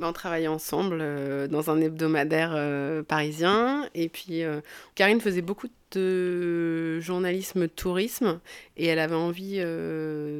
On 0.04 0.12
travaillait 0.12 0.48
ensemble 0.48 0.98
euh, 1.00 1.48
dans 1.48 1.70
un 1.70 1.80
hebdomadaire 1.80 2.52
euh, 2.54 3.02
parisien. 3.02 3.88
Et 3.94 4.08
puis, 4.08 4.42
euh, 4.42 4.60
Karine 4.94 5.20
faisait 5.20 5.42
beaucoup 5.42 5.68
de 5.92 7.00
journalisme 7.00 7.68
tourisme 7.68 8.40
et 8.76 8.86
elle 8.86 8.98
avait 8.98 9.14
envie 9.14 9.60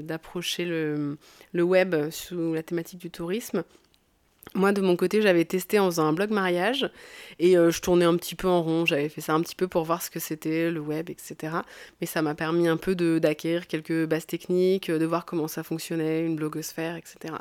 d'approcher 0.03 0.64
le, 0.64 1.17
le, 1.53 1.62
web 1.62 2.11
sous 2.11 2.53
la 2.53 2.62
thématique 2.62 2.99
du 2.99 3.11
tourisme. 3.11 3.62
Moi, 4.55 4.73
de 4.73 4.81
mon 4.81 4.97
côté, 4.97 5.23
j'avais 5.23 5.44
testé 5.44 5.79
en 5.79 5.87
faisant 5.87 6.06
un 6.06 6.12
blog 6.12 6.31
mariage 6.31 6.91
et 7.39 7.55
je 7.55 7.81
tournais 7.81 8.05
un 8.05 8.17
petit 8.17 8.34
peu 8.34 8.48
en 8.48 8.60
rond. 8.60 8.86
J'avais 8.86 9.08
fait 9.08 9.20
ça 9.20 9.34
un 9.34 9.41
petit 9.41 9.55
peu 9.55 9.69
pour 9.69 9.84
voir 9.84 10.03
ce 10.03 10.10
que 10.10 10.19
c'était 10.19 10.70
le 10.70 10.81
web, 10.81 11.10
etc. 11.10 11.58
Mais 12.01 12.06
ça 12.06 12.22
m'a 12.22 12.34
permis 12.34 12.67
un 12.67 12.77
peu 12.77 12.96
d'acquérir 12.96 13.69
quelques 13.69 14.06
bases 14.06 14.27
techniques, 14.27 14.91
de 14.91 15.05
voir 15.06 15.27
comment 15.27 15.48
ça 15.48 15.63
fonctionnait, 15.63 16.27
une 16.27 16.36
blogosphère, 16.36 16.96
etc. 16.96 17.34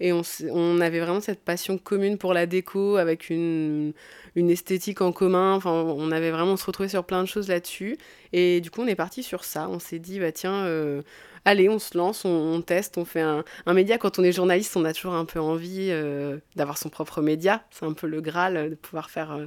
Et 0.00 0.12
on, 0.12 0.80
avait 0.80 1.00
vraiment 1.00 1.20
cette 1.20 1.44
passion 1.44 1.76
commune 1.76 2.18
pour 2.18 2.32
la 2.32 2.46
déco 2.46 2.96
avec 2.96 3.30
une, 3.30 3.92
une 4.36 4.48
esthétique 4.48 5.00
en 5.00 5.10
commun. 5.10 5.54
Enfin, 5.54 5.72
on 5.72 6.12
avait 6.12 6.30
vraiment 6.30 6.56
se 6.56 6.64
retrouvé 6.64 6.88
sur 6.88 7.04
plein 7.04 7.22
de 7.22 7.28
choses 7.28 7.48
là-dessus. 7.48 7.98
Et 8.32 8.60
du 8.60 8.70
coup, 8.70 8.82
on 8.82 8.86
est 8.86 8.94
parti 8.94 9.24
sur 9.24 9.42
ça. 9.42 9.68
On 9.68 9.80
s'est 9.80 9.98
dit, 9.98 10.20
bah 10.20 10.30
tiens, 10.30 10.64
euh, 10.66 11.02
allez, 11.44 11.68
on 11.68 11.80
se 11.80 11.98
lance, 11.98 12.24
on, 12.24 12.62
teste, 12.62 12.96
on 12.96 13.04
fait 13.04 13.22
un, 13.22 13.44
média. 13.66 13.98
Quand 13.98 14.20
on 14.20 14.22
est 14.22 14.30
journaliste, 14.30 14.76
on 14.76 14.84
a 14.84 14.92
toujours 14.92 15.14
un 15.14 15.24
peu 15.24 15.40
envie 15.40 15.88
euh, 15.90 16.38
d'avoir 16.54 16.78
son 16.78 16.90
propre 16.90 17.20
média. 17.20 17.64
C'est 17.70 17.84
un 17.84 17.92
peu 17.92 18.06
le 18.06 18.20
Graal 18.20 18.70
de 18.70 18.74
pouvoir 18.76 19.10
faire 19.10 19.32
euh, 19.32 19.46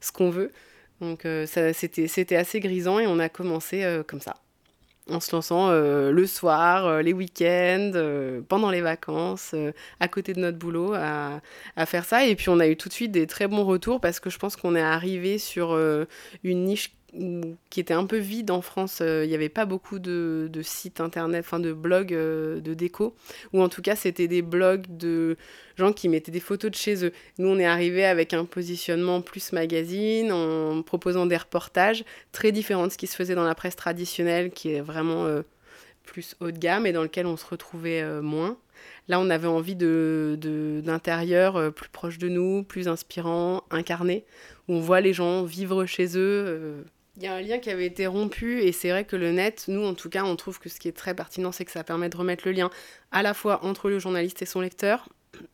ce 0.00 0.10
qu'on 0.10 0.30
veut. 0.30 0.50
Donc, 1.00 1.26
c'était 1.46 2.36
assez 2.36 2.60
grisant 2.60 3.00
et 3.00 3.08
on 3.08 3.18
a 3.18 3.28
commencé 3.28 3.84
comme 4.06 4.20
ça 4.20 4.36
en 5.10 5.20
se 5.20 5.34
lançant 5.34 5.68
euh, 5.70 6.10
le 6.12 6.26
soir, 6.26 6.86
euh, 6.86 7.02
les 7.02 7.12
week-ends, 7.12 7.92
euh, 7.94 8.40
pendant 8.48 8.70
les 8.70 8.80
vacances, 8.80 9.54
à 10.00 10.08
côté 10.08 10.32
de 10.32 10.40
notre 10.40 10.58
boulot, 10.58 10.94
à, 10.94 11.40
à, 11.76 11.86
faire 11.86 12.04
ça. 12.04 12.26
Et 12.26 12.36
puis 12.36 12.48
on 12.48 12.60
a 12.60 12.66
eu 12.68 12.76
tout 12.76 12.88
de 12.88 12.94
suite 12.94 13.12
des 13.12 13.26
très 13.26 13.48
bons 13.48 13.64
retours 13.64 14.00
parce 14.00 14.20
que 14.20 14.30
je 14.30 14.38
pense 14.38 14.56
qu'on 14.56 14.76
est 14.76 14.80
arrivé 14.80 15.38
sur 15.38 15.76
une 16.44 16.64
niche 16.64 16.94
qui 17.70 17.80
était 17.80 17.94
un 17.94 18.06
peu 18.06 18.16
vide 18.16 18.50
en 18.50 18.62
France. 18.62 19.00
Il 19.00 19.28
n'y 19.28 19.34
avait 19.34 19.48
pas 19.48 19.66
beaucoup 19.66 19.98
de, 19.98 20.48
de 20.50 20.62
sites 20.62 21.00
internet, 21.00 21.44
enfin 21.46 21.60
de 21.60 21.72
blogs 21.72 22.14
de 22.14 22.74
déco, 22.74 23.14
ou 23.52 23.62
en 23.62 23.68
tout 23.68 23.82
cas 23.82 23.96
c'était 23.96 24.28
des 24.28 24.42
blogs 24.42 24.86
de 24.88 25.36
gens 25.76 25.92
qui 25.92 26.08
mettaient 26.08 26.32
des 26.32 26.40
photos 26.40 26.70
de 26.70 26.76
chez 26.76 27.04
eux. 27.04 27.12
Nous, 27.38 27.48
on 27.48 27.58
est 27.58 27.66
arrivé 27.66 28.04
avec 28.04 28.32
un 28.34 28.44
positionnement 28.44 29.20
plus 29.20 29.52
magazine, 29.52 30.32
en 30.32 30.82
proposant 30.82 31.26
des 31.26 31.36
reportages 31.36 32.04
très 32.32 32.52
différents 32.52 32.86
de 32.86 32.92
ce 32.92 32.98
qui 32.98 33.06
se 33.06 33.16
faisait 33.16 33.34
dans 33.34 33.44
la 33.44 33.54
presse 33.54 33.76
traditionnelle, 33.76 34.50
qui 34.50 34.72
est 34.72 34.80
vraiment 34.80 35.26
euh, 35.26 35.42
plus 36.04 36.34
haut 36.40 36.50
de 36.50 36.58
gamme 36.58 36.86
et 36.86 36.92
dans 36.92 37.02
lequel 37.02 37.26
on 37.26 37.36
se 37.36 37.46
retrouvait 37.46 38.02
euh, 38.02 38.22
moins. 38.22 38.58
Là, 39.08 39.20
on 39.20 39.30
avait 39.30 39.48
envie 39.48 39.76
d'intérieur 39.76 41.60
de, 41.60 41.70
plus 41.70 41.88
proche 41.88 42.18
de 42.18 42.28
nous, 42.28 42.62
plus 42.62 42.88
inspirant, 42.88 43.64
incarné, 43.70 44.24
où 44.68 44.74
on 44.74 44.80
voit 44.80 45.00
les 45.00 45.12
gens 45.12 45.44
vivre 45.44 45.86
chez 45.86 46.16
eux. 46.16 46.84
Il 47.16 47.22
y 47.22 47.26
a 47.26 47.34
un 47.34 47.42
lien 47.42 47.58
qui 47.58 47.68
avait 47.68 47.84
été 47.84 48.06
rompu 48.06 48.62
et 48.62 48.72
c'est 48.72 48.90
vrai 48.90 49.04
que 49.04 49.16
le 49.16 49.32
net, 49.32 49.66
nous 49.68 49.84
en 49.84 49.92
tout 49.94 50.08
cas, 50.08 50.24
on 50.24 50.34
trouve 50.34 50.58
que 50.58 50.70
ce 50.70 50.80
qui 50.80 50.88
est 50.88 50.96
très 50.96 51.14
pertinent, 51.14 51.52
c'est 51.52 51.66
que 51.66 51.70
ça 51.70 51.84
permet 51.84 52.08
de 52.08 52.16
remettre 52.16 52.46
le 52.46 52.52
lien 52.52 52.70
à 53.10 53.22
la 53.22 53.34
fois 53.34 53.64
entre 53.64 53.90
le 53.90 53.98
journaliste 53.98 54.40
et 54.40 54.46
son 54.46 54.62
lecteur. 54.62 55.08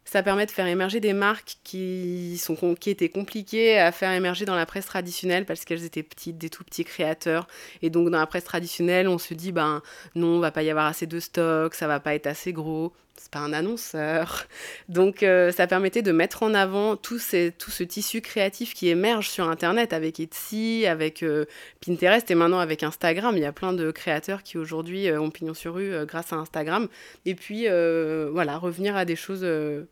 Ça 0.05 0.23
permet 0.23 0.47
de 0.47 0.51
faire 0.53 0.67
émerger 0.67 1.01
des 1.01 1.13
marques 1.13 1.57
qui, 1.65 2.39
sont, 2.39 2.75
qui 2.77 2.91
étaient 2.91 3.09
compliquées 3.09 3.79
à 3.79 3.91
faire 3.91 4.13
émerger 4.13 4.45
dans 4.45 4.55
la 4.55 4.67
presse 4.67 4.87
traditionnelle 4.87 5.47
parce 5.47 5.65
qu'elles 5.65 5.85
étaient 5.85 6.03
petites, 6.03 6.39
des 6.39 6.51
tout 6.51 6.63
petits 6.63 6.85
créateurs. 6.85 7.49
Et 7.83 7.91
donc 7.91 8.09
dans 8.11 8.19
la 8.19 8.27
presse 8.27 8.45
traditionnelle, 8.45 9.09
on 9.09 9.19
se 9.19 9.35
dit, 9.35 9.51
ben 9.51 9.83
non, 10.15 10.39
va 10.39 10.53
pas 10.53 10.63
y 10.63 10.71
avoir 10.71 10.87
assez 10.87 11.07
de 11.07 11.19
stock, 11.19 11.75
ça 11.75 11.89
va 11.89 11.99
pas 11.99 12.15
être 12.15 12.27
assez 12.29 12.53
gros 12.53 12.93
c'est 13.21 13.31
pas 13.31 13.41
un 13.41 13.53
annonceur. 13.53 14.47
Donc 14.89 15.23
euh, 15.23 15.53
ça 15.53 15.67
permettait 15.67 16.03
de 16.03 16.13
mettre 16.13 16.43
en 16.43 16.55
avant 16.55 16.97
tout, 16.97 17.19
ce 17.19 17.83
tissu 17.83 18.21
créatif 18.21 18.75
qui 18.75 18.89
émerge 18.89 19.29
sur 19.29 19.49
Internet 19.49 19.93
avec 19.93 20.21
Etsy, 20.21 20.87
avec 20.87 21.23
euh, 21.23 21.45
Pinterest 21.85 22.31
et 22.31 22.35
maintenant 22.35 22.61
avec 22.61 22.83
Instagram. 22.83 23.37
Il 23.37 23.43
y 23.43 23.47
a 23.47 23.53
plein 23.53 23.73
de 23.73 23.91
créateurs 23.91 24.43
qui 24.43 24.59
aujourd'hui 24.59 25.09
euh, 25.09 25.21
ont 25.21 25.31
pignon 25.31 25.55
sur 25.55 25.75
rue 25.75 25.93
grâce 26.07 26.33
à 26.33 26.37
Instagram. 26.37 26.89
Et 27.25 27.35
puis 27.35 27.67
voilà, 27.69 28.59
revenir 28.59 28.97
à 28.97 29.05
des 29.05 29.17
choses 29.17 29.47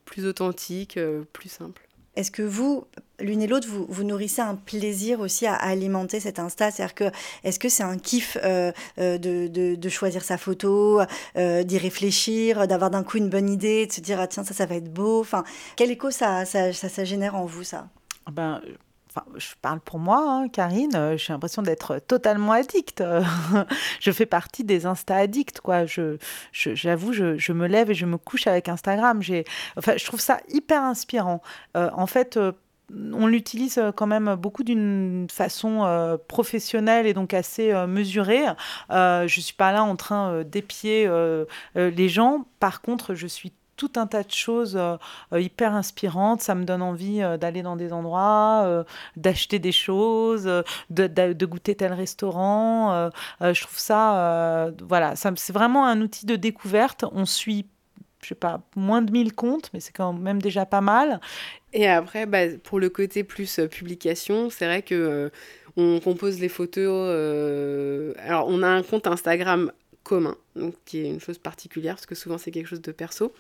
plus 0.05 0.27
authentiques, 0.27 0.99
plus 1.33 1.49
simples. 1.49 1.86
Est-ce 2.17 2.31
que 2.31 2.43
vous, 2.43 2.85
l'une 3.21 3.43
et 3.43 3.47
l'autre, 3.47 3.69
vous, 3.69 3.87
vous, 3.89 4.03
nourrissez 4.03 4.41
un 4.41 4.55
plaisir 4.55 5.21
aussi 5.21 5.47
à 5.47 5.55
alimenter 5.55 6.19
cet 6.19 6.39
Insta? 6.39 6.71
C'est-à-dire 6.71 6.95
que, 6.95 7.05
est-ce 7.45 7.59
que 7.59 7.69
c'est 7.69 7.83
un 7.83 7.99
kiff 7.99 8.39
euh, 8.43 8.73
euh, 8.99 9.19
de, 9.19 9.77
de, 9.77 9.89
choisir 9.89 10.25
sa 10.25 10.39
photo, 10.39 11.03
euh, 11.37 11.63
d'y 11.63 11.79
réfléchir, 11.79 12.67
d'avoir 12.67 12.91
d'un 12.91 13.05
coup 13.05 13.19
une 13.19 13.29
bonne 13.29 13.51
idée, 13.51 13.87
de 13.87 13.93
se 13.93 14.01
dire, 14.01 14.19
ah, 14.19 14.27
tiens, 14.27 14.45
ça, 14.45 14.55
ça 14.55 14.67
va 14.67 14.77
être 14.77 14.93
beau? 14.93 15.21
Enfin, 15.21 15.45
quel 15.77 15.91
écho 15.91 16.11
ça, 16.11 16.45
ça, 16.47 16.73
ça, 16.73 16.89
ça 16.89 17.05
génère 17.05 17.35
en 17.37 17.45
vous, 17.45 17.65
ça? 17.65 17.89
Ben, 18.33 18.61
je 19.37 19.55
parle 19.63 19.81
pour 19.81 19.99
moi, 19.99 20.23
hein, 20.27 20.49
Karine, 20.49 20.95
euh, 20.95 21.17
j'ai 21.17 21.33
l'impression 21.33 21.63
d'être 21.63 21.99
totalement 22.07 22.53
addict. 22.53 23.03
je 24.01 24.11
fais 24.11 24.27
partie 24.27 24.65
des 24.65 24.87
Insta-addicts, 24.87 25.61
quoi. 25.61 25.87
Je, 25.87 26.17
j'avoue, 26.53 27.13
je, 27.13 27.53
me 27.53 27.67
lève 27.67 27.91
et 27.91 27.95
je 27.95 28.07
me 28.07 28.19
couche 28.19 28.47
avec 28.47 28.69
Instagram. 28.69 29.21
Enfin, 29.77 29.97
je 29.97 30.05
trouve 30.05 30.21
ça 30.21 30.41
hyper 30.49 30.83
inspirant. 30.83 31.43
Euh, 31.77 31.91
en 31.95 32.07
fait, 32.07 32.37
euh, 32.37 32.53
on 33.13 33.27
l'utilise 33.27 33.83
quand 33.97 34.07
même 34.07 34.37
beaucoup 34.37 34.63
d'une 34.63 35.27
façon 35.29 36.19
professionnelle 36.29 37.07
et 37.07 37.15
donc 37.15 37.35
assez 37.35 37.73
mesurée. 37.89 38.45
je 38.91 39.23
ne 39.25 39.27
suis 39.29 39.55
pas 39.55 39.73
là 39.73 39.83
en 39.83 39.97
train 39.97 40.45
d'épier 40.45 41.11
les 41.75 42.09
gens. 42.09 42.47
Par 42.61 42.83
contre, 42.83 43.17
je 43.17 43.27
suis 43.27 43.53
tout 43.77 43.93
un 43.97 44.07
tas 44.07 44.23
de 44.23 44.31
choses 44.31 44.77
euh, 44.77 44.97
euh, 45.33 45.41
hyper 45.41 45.75
inspirantes. 45.75 46.41
Ça 46.41 46.55
me 46.55 46.65
donne 46.65 46.83
envie 46.83 47.23
euh, 47.23 47.37
d'aller 47.37 47.63
dans 47.63 47.77
des 47.77 47.93
endroits, 47.93 48.85
d'acheter 49.17 49.59
des 49.59 49.73
choses, 49.73 50.51
de, 50.91 51.45
goûter 51.45 51.75
tel 51.75 51.93
restaurant. 51.93 53.11
je 53.41 53.63
trouve 53.63 53.79
ça, 53.79 54.73
voilà, 54.83 55.17
ça, 55.17 55.33
c'est 55.37 55.53
vraiment 55.53 55.87
un 55.87 56.01
outil 56.01 56.27
de 56.27 56.37
découverte. 56.37 57.05
On 57.13 57.25
suit, 57.25 57.67
je 58.23 58.29
sais 58.29 58.35
pas, 58.35 58.63
moins 58.75 59.03
de 59.03 59.13
1000 59.13 59.35
comptes, 59.35 59.71
mais 59.73 59.81
c'est 59.81 59.93
quand 59.93 60.13
même 60.13 60.41
déjà 60.43 60.67
pas 60.67 60.81
mal. 60.81 61.21
Et 61.73 61.89
après, 61.89 62.27
bah, 62.27 62.49
pour 62.63 62.81
le 62.81 62.89
côté 62.89 63.25
plus 63.25 63.61
publication, 63.71 64.51
c'est 64.51 64.67
vrai 64.67 64.83
que 64.83 65.31
on 65.77 66.01
compose 66.01 66.41
les 66.41 66.49
photos. 66.49 67.09
alors, 68.19 68.47
on 68.49 68.63
a 68.63 68.69
un 68.69 68.83
compte 68.83 69.07
Instagram 69.07 69.71
commun, 70.03 70.37
donc, 70.55 70.75
qui 70.85 71.01
est 71.01 71.11
une 71.11 71.21
chose 71.21 71.39
particulière, 71.39 71.95
parce 71.95 72.07
que 72.07 72.15
souvent 72.15 72.39
c'est 72.39 72.51
quelque 72.51 72.69
chose 72.69 72.83
de 72.83 72.93
perso. 72.93 73.33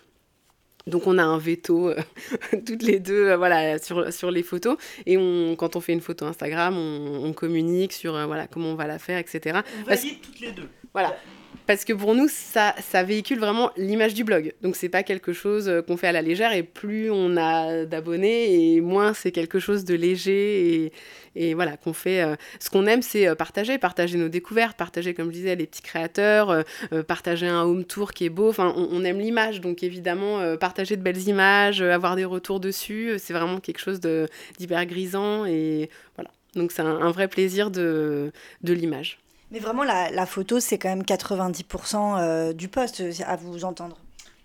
Donc 0.86 1.08
on 1.08 1.18
a 1.18 1.24
un 1.24 1.38
veto 1.38 1.88
euh, 1.88 2.00
toutes 2.66 2.82
les 2.84 3.00
deux 3.00 3.30
euh, 3.30 3.36
voilà, 3.36 3.78
sur, 3.78 4.12
sur 4.12 4.30
les 4.30 4.42
photos. 4.42 4.76
Et 5.04 5.16
on, 5.16 5.56
quand 5.56 5.74
on 5.74 5.80
fait 5.80 5.92
une 5.92 6.00
photo 6.00 6.26
Instagram, 6.26 6.76
on, 6.76 7.32
communique 7.32 7.92
sur 7.92 8.14
euh, 8.14 8.26
voilà, 8.26 8.46
comment 8.46 8.68
on 8.68 8.74
va 8.76 8.86
la 8.86 8.98
faire, 8.98 9.18
etc. 9.18 9.60
On 9.80 9.84
valide 9.84 10.20
toutes 10.20 10.40
les 10.40 10.52
deux. 10.52 10.68
Voilà. 10.92 11.16
Parce 11.66 11.84
que 11.84 11.92
pour 11.92 12.14
nous, 12.14 12.28
ça, 12.28 12.74
véhicule 13.02 13.38
vraiment 13.38 13.70
l'image 13.76 14.14
du 14.14 14.24
blog. 14.24 14.52
Donc 14.62 14.76
c'est 14.76 14.88
pas 14.88 15.02
quelque 15.02 15.32
chose 15.32 15.70
qu'on 15.86 15.96
fait 15.96 16.06
à 16.06 16.12
la 16.12 16.22
légère 16.22 16.52
et 16.52 16.62
plus 16.62 17.10
on 17.10 17.36
a 17.36 17.84
d'abonnés 17.84 18.74
et 18.74 18.80
moins 18.80 19.14
c'est 19.14 19.32
quelque 19.32 19.58
chose 19.58 19.84
de 19.84 19.94
léger 19.94 20.92
et, 21.34 21.54
voilà 21.54 21.76
qu'on 21.76 21.92
fait. 21.92 22.22
Euh, 22.22 22.36
ce 22.60 22.70
qu'on 22.70 22.86
aime, 22.86 23.02
c'est 23.02 23.28
euh, 23.28 23.34
partager, 23.34 23.76
partager 23.78 24.16
nos 24.16 24.28
découvertes, 24.28 24.76
partager, 24.76 25.12
comme 25.12 25.26
je 25.26 25.32
disais, 25.32 25.56
les 25.56 25.66
petits 25.66 25.82
créateurs, 25.82 26.50
euh, 26.50 27.02
partager 27.02 27.46
un 27.46 27.62
home 27.62 27.84
tour 27.84 28.12
qui 28.12 28.24
est 28.24 28.30
beau. 28.30 28.48
Enfin, 28.48 28.72
on, 28.76 29.04
aime 29.04 29.18
l'image, 29.18 29.60
donc 29.60 29.82
évidemment, 29.82 30.56
partager 30.56 30.96
de 30.96 31.02
belles 31.02 31.28
images, 31.28 31.82
avoir 31.82 32.16
des 32.16 32.24
retours 32.24 32.60
dessus, 32.60 33.12
c'est 33.18 33.32
vraiment 33.32 33.60
quelque 33.60 33.80
chose 33.80 34.00
d'hyper 34.00 34.86
grisant 34.86 35.44
et 35.44 35.90
voilà. 36.16 36.30
Donc 36.54 36.72
c'est 36.72 36.82
un, 36.82 37.10
vrai 37.10 37.28
plaisir 37.28 37.70
de 37.70 38.32
l'image. 38.62 39.18
Mais 39.50 39.58
vraiment, 39.58 39.84
la, 39.84 40.10
la 40.10 40.26
photo, 40.26 40.60
c'est 40.60 40.78
quand 40.78 40.88
même 40.88 41.02
90% 41.02 42.52
du 42.52 42.68
poste, 42.68 43.02
à 43.24 43.36
vous 43.36 43.64
entendre. 43.64 43.96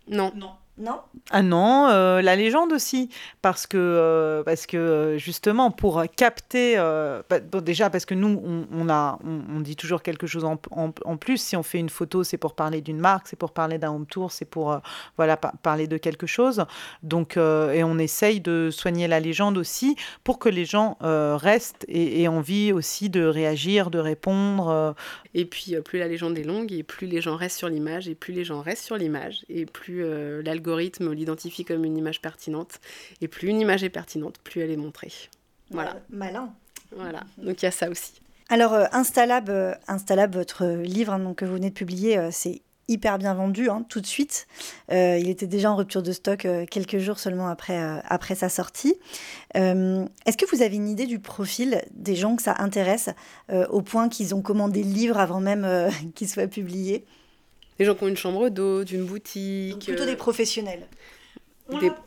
Non. 0.08 0.32
Non. 0.36 0.52
Non? 0.78 1.00
Ah 1.30 1.44
non, 1.44 1.90
euh, 1.90 2.22
la 2.22 2.36
légende 2.36 2.72
aussi, 2.72 3.10
parce 3.42 3.68
que, 3.68 3.78
euh, 3.78 4.42
parce 4.44 4.66
que 4.66 4.78
euh, 4.78 5.18
justement, 5.18 5.70
pour 5.70 6.04
capter, 6.16 6.78
bah, 6.78 7.40
déjà 7.62 7.90
parce 7.90 8.06
que 8.06 8.16
nous, 8.16 8.68
on, 8.72 8.90
a, 8.90 9.20
on, 9.24 9.60
dit 9.60 9.76
toujours 9.76 10.02
quelque 10.02 10.28
chose 10.28 10.46
en, 10.46 10.60
en, 10.72 11.18
plus, 11.18 11.38
si 11.38 11.56
on 11.56 11.64
fait 11.64 11.78
une 11.78 11.90
photo, 11.90 12.24
c'est 12.24 12.38
pour 12.38 12.56
parler 12.56 12.82
d'une 12.82 13.00
marque, 13.00 13.28
c'est 13.28 13.36
pour 13.36 13.52
parler 13.52 13.78
d'un 13.78 13.92
home 13.92 14.06
tour, 14.06 14.32
c'est 14.32 14.46
pour 14.46 14.80
voilà, 15.18 15.38
parler 15.38 15.88
de 15.88 15.98
quelque 15.98 16.26
chose. 16.26 16.66
Donc, 17.04 17.38
et 17.38 17.84
on 17.84 17.98
essaye 17.98 18.40
de 18.40 18.70
soigner 18.72 19.08
la 19.08 19.20
légende 19.20 19.58
aussi 19.58 19.96
pour 20.24 20.40
que 20.40 20.50
les 20.50 20.66
gens 20.66 20.98
restent 21.02 21.86
et 21.90 22.24
aient 22.24 22.28
envie 22.28 22.72
aussi 22.72 23.10
de 23.10 23.26
réagir, 23.26 23.92
de 23.92 24.00
répondre. 24.00 24.96
Et 25.34 25.46
puis, 25.46 25.76
plus 25.84 26.00
la 26.00 26.08
légende 26.08 26.38
est 26.38 26.44
longue, 26.44 26.72
et 26.72 26.84
plus 26.84 27.08
les 27.08 27.22
gens 27.22 27.36
restent 27.36 27.58
sur 27.58 27.70
l'image, 27.70 28.08
et 28.08 28.16
plus 28.16 28.34
les 28.34 28.44
gens 28.44 28.62
restent 28.62 28.84
sur 28.84 28.98
l'image, 28.98 29.46
et 29.50 29.66
plus 29.66 30.02
l'algorithme 30.02 30.46
l'algorithme 30.46 31.14
l'identifie 31.14 31.66
comme 31.66 31.86
une 31.86 31.98
image 31.98 32.22
pertinente. 32.22 32.80
Et 33.22 33.28
plus 33.28 33.48
une 33.48 33.62
image 33.62 33.84
est 33.84 33.90
pertinente, 33.90 34.38
plus 34.44 34.62
elle 34.62 34.72
est 34.72 34.78
montrée. 34.78 35.12
Voilà. 35.70 36.02
Malin. 36.10 36.54
Voilà. 36.96 37.22
Donc 37.38 37.62
il 37.62 37.66
y 37.66 37.68
a 37.68 37.72
ça 37.72 37.90
aussi. 37.90 38.22
Alors, 38.52 38.74
euh, 38.74 38.86
Instalab, 38.92 39.50
euh, 39.50 39.74
Instalab, 39.88 40.36
votre 40.36 40.66
livre 40.66 41.14
hein, 41.14 41.20
donc, 41.20 41.38
que 41.38 41.46
vous 41.46 41.54
venez 41.54 41.70
de 41.70 41.74
publier, 41.74 42.18
euh, 42.18 42.30
c'est 42.32 42.62
hyper 42.92 43.18
bien 43.18 43.34
vendu 43.34 43.70
hein, 43.70 43.86
tout 43.90 44.02
de 44.02 44.06
suite. 44.06 44.48
il 44.90 45.30
était 45.30 45.48
déjà 45.48 45.72
en 45.72 45.76
rupture 45.76 46.04
de 46.04 46.12
stock 46.12 46.48
quelques 46.70 46.98
jours 46.98 47.20
seulement 47.20 47.48
après, 47.48 47.80
après 48.08 48.36
sa 48.36 48.50
sortie. 48.50 48.96
Est-ce 49.56 50.38
que 50.38 50.46
vous 50.56 50.62
avez 50.62 50.76
une 50.76 50.90
idée 50.90 51.06
du 51.06 51.20
profil 51.20 51.82
des 51.92 52.16
gens 52.16 52.36
que 52.36 52.44
ça 52.44 52.56
intéresse 52.60 53.10
au 53.70 53.82
point 53.82 54.10
qu'ils 54.10 54.36
ont 54.36 54.42
commandé 54.42 54.84
le 54.84 54.90
livre 54.90 55.18
avant 55.18 55.40
même 55.40 55.90
qu'il 56.16 56.28
soit 56.28 56.48
publié? 56.48 57.06
Des 57.82 57.86
gens 57.86 57.96
qui 57.96 58.04
ont 58.04 58.08
une 58.10 58.18
chambre 58.18 58.50
d'eau, 58.50 58.84
d'une 58.84 59.06
boutique. 59.06 59.86
plutôt 59.86 60.06
des 60.06 60.12
euh, 60.12 60.16
professionnels. 60.16 60.86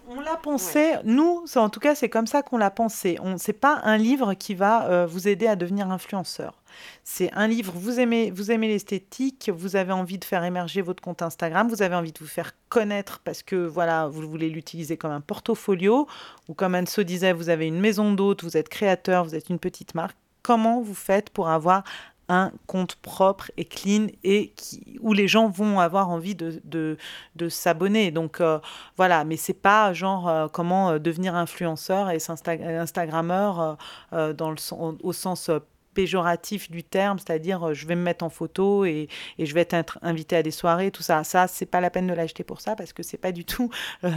On 0.06 0.21
l'a 0.21 0.37
pensé, 0.37 0.94
nous, 1.04 1.44
en 1.56 1.68
tout 1.68 1.80
cas, 1.80 1.94
c'est 1.94 2.09
comme 2.09 2.26
ça 2.26 2.42
qu'on 2.42 2.59
l'a 2.59 2.71
pensé. 2.71 3.18
Ce 3.38 3.50
n'est 3.50 3.59
pas 3.59 3.80
un 3.85 3.97
livre 3.97 4.35
qui 4.35 4.54
va 4.54 4.88
euh, 4.88 5.06
vous 5.06 5.28
aider 5.28 5.47
à 5.47 5.56
devenir 5.56 5.90
influenceur. 5.90 6.62
C'est 7.02 7.33
un 7.33 7.47
livre, 7.47 7.73
vous 7.75 8.00
aimez, 8.00 8.30
vous 8.30 8.50
aimez 8.50 8.68
l'esthétique, 8.68 9.50
vous 9.54 9.76
avez 9.76 9.92
envie 9.92 10.18
de 10.18 10.25
faire 10.25 10.44
émerger 10.44 10.83
votre 10.83 11.02
compte 11.02 11.23
Instagram, 11.23 11.68
vous 11.68 11.83
avez 11.83 11.94
envie 11.94 12.12
de 12.12 12.18
vous 12.18 12.26
faire 12.26 12.52
connaître 12.68 13.21
parce 13.25 13.42
que 13.42 13.56
voilà, 13.56 14.09
vous 14.09 14.28
voulez 14.28 14.50
l'utiliser 14.50 14.97
comme 14.97 15.12
un 15.12 15.21
portfolio, 15.21 16.06
ou 16.49 16.54
comme 16.54 16.75
Anso 16.75 17.02
disait, 17.02 17.33
vous 17.33 17.49
avez 17.49 17.66
une 17.66 17.80
maison 17.80 18.12
d'hôte, 18.12 18.42
vous 18.42 18.56
êtes 18.56 18.68
créateur, 18.68 19.25
vous 19.25 19.35
êtes 19.35 19.49
une 19.50 19.59
petite 19.59 19.94
marque. 19.94 20.16
Comment 20.42 20.83
vous 20.83 20.94
faites 20.94 21.30
pour 21.30 21.49
avoir 21.49 21.85
un 22.28 22.52
compte 22.66 22.97
propre 22.97 23.50
et 23.57 23.64
clean 23.64 24.07
et 24.23 24.52
qui, 24.57 24.99
où 25.00 25.12
les 25.12 25.28
gens 25.28 25.49
vont 25.49 25.81
avoir 25.81 26.09
envie 26.09 26.35
de, 26.35 26.61
de, 26.64 27.49
s'abonner. 27.49 28.11
Donc 28.11 28.40
euh, 28.40 28.59
voilà, 28.97 29.25
mais 29.25 29.37
c'est 29.37 29.52
pas 29.52 29.93
genre 29.93 30.28
euh, 30.28 30.49
comment 30.49 30.90
euh, 30.90 30.99
devenir 30.99 31.35
influenceur 31.35 32.11
et 32.11 32.19
Instagrammeur 32.28 33.76
dans 34.12 34.50
le, 34.50 34.57
au, 35.02 35.12
sens 35.12 35.50
péjoratif 35.93 36.71
du 36.71 36.83
terme, 36.83 37.19
c'est-à-dire 37.19 37.73
je 37.73 37.87
vais 37.87 37.95
me 37.95 38.02
mettre 38.02 38.25
en 38.25 38.31
photo 38.31 38.85
et, 38.85 39.09
et, 39.38 39.47
je 39.47 39.54
vais 39.54 39.66
être 39.71 39.99
invité 40.02 40.37
à 40.37 40.43
des 40.43 40.50
soirées, 40.50 40.90
tout 40.90 41.02
ça. 41.02 41.23
Ça, 41.23 41.47
c'est 41.47 41.66
pas 41.66 41.81
la 41.81 41.90
peine 41.90 42.09
de 42.09 42.14
l'acheter 42.14 42.43
pour 42.43 42.61
ça 42.61 42.75
parce 42.75 42.93
que 42.93 43.02
c'est 43.02 43.19
pas 43.19 43.33
du 43.33 43.45
tout 43.45 43.71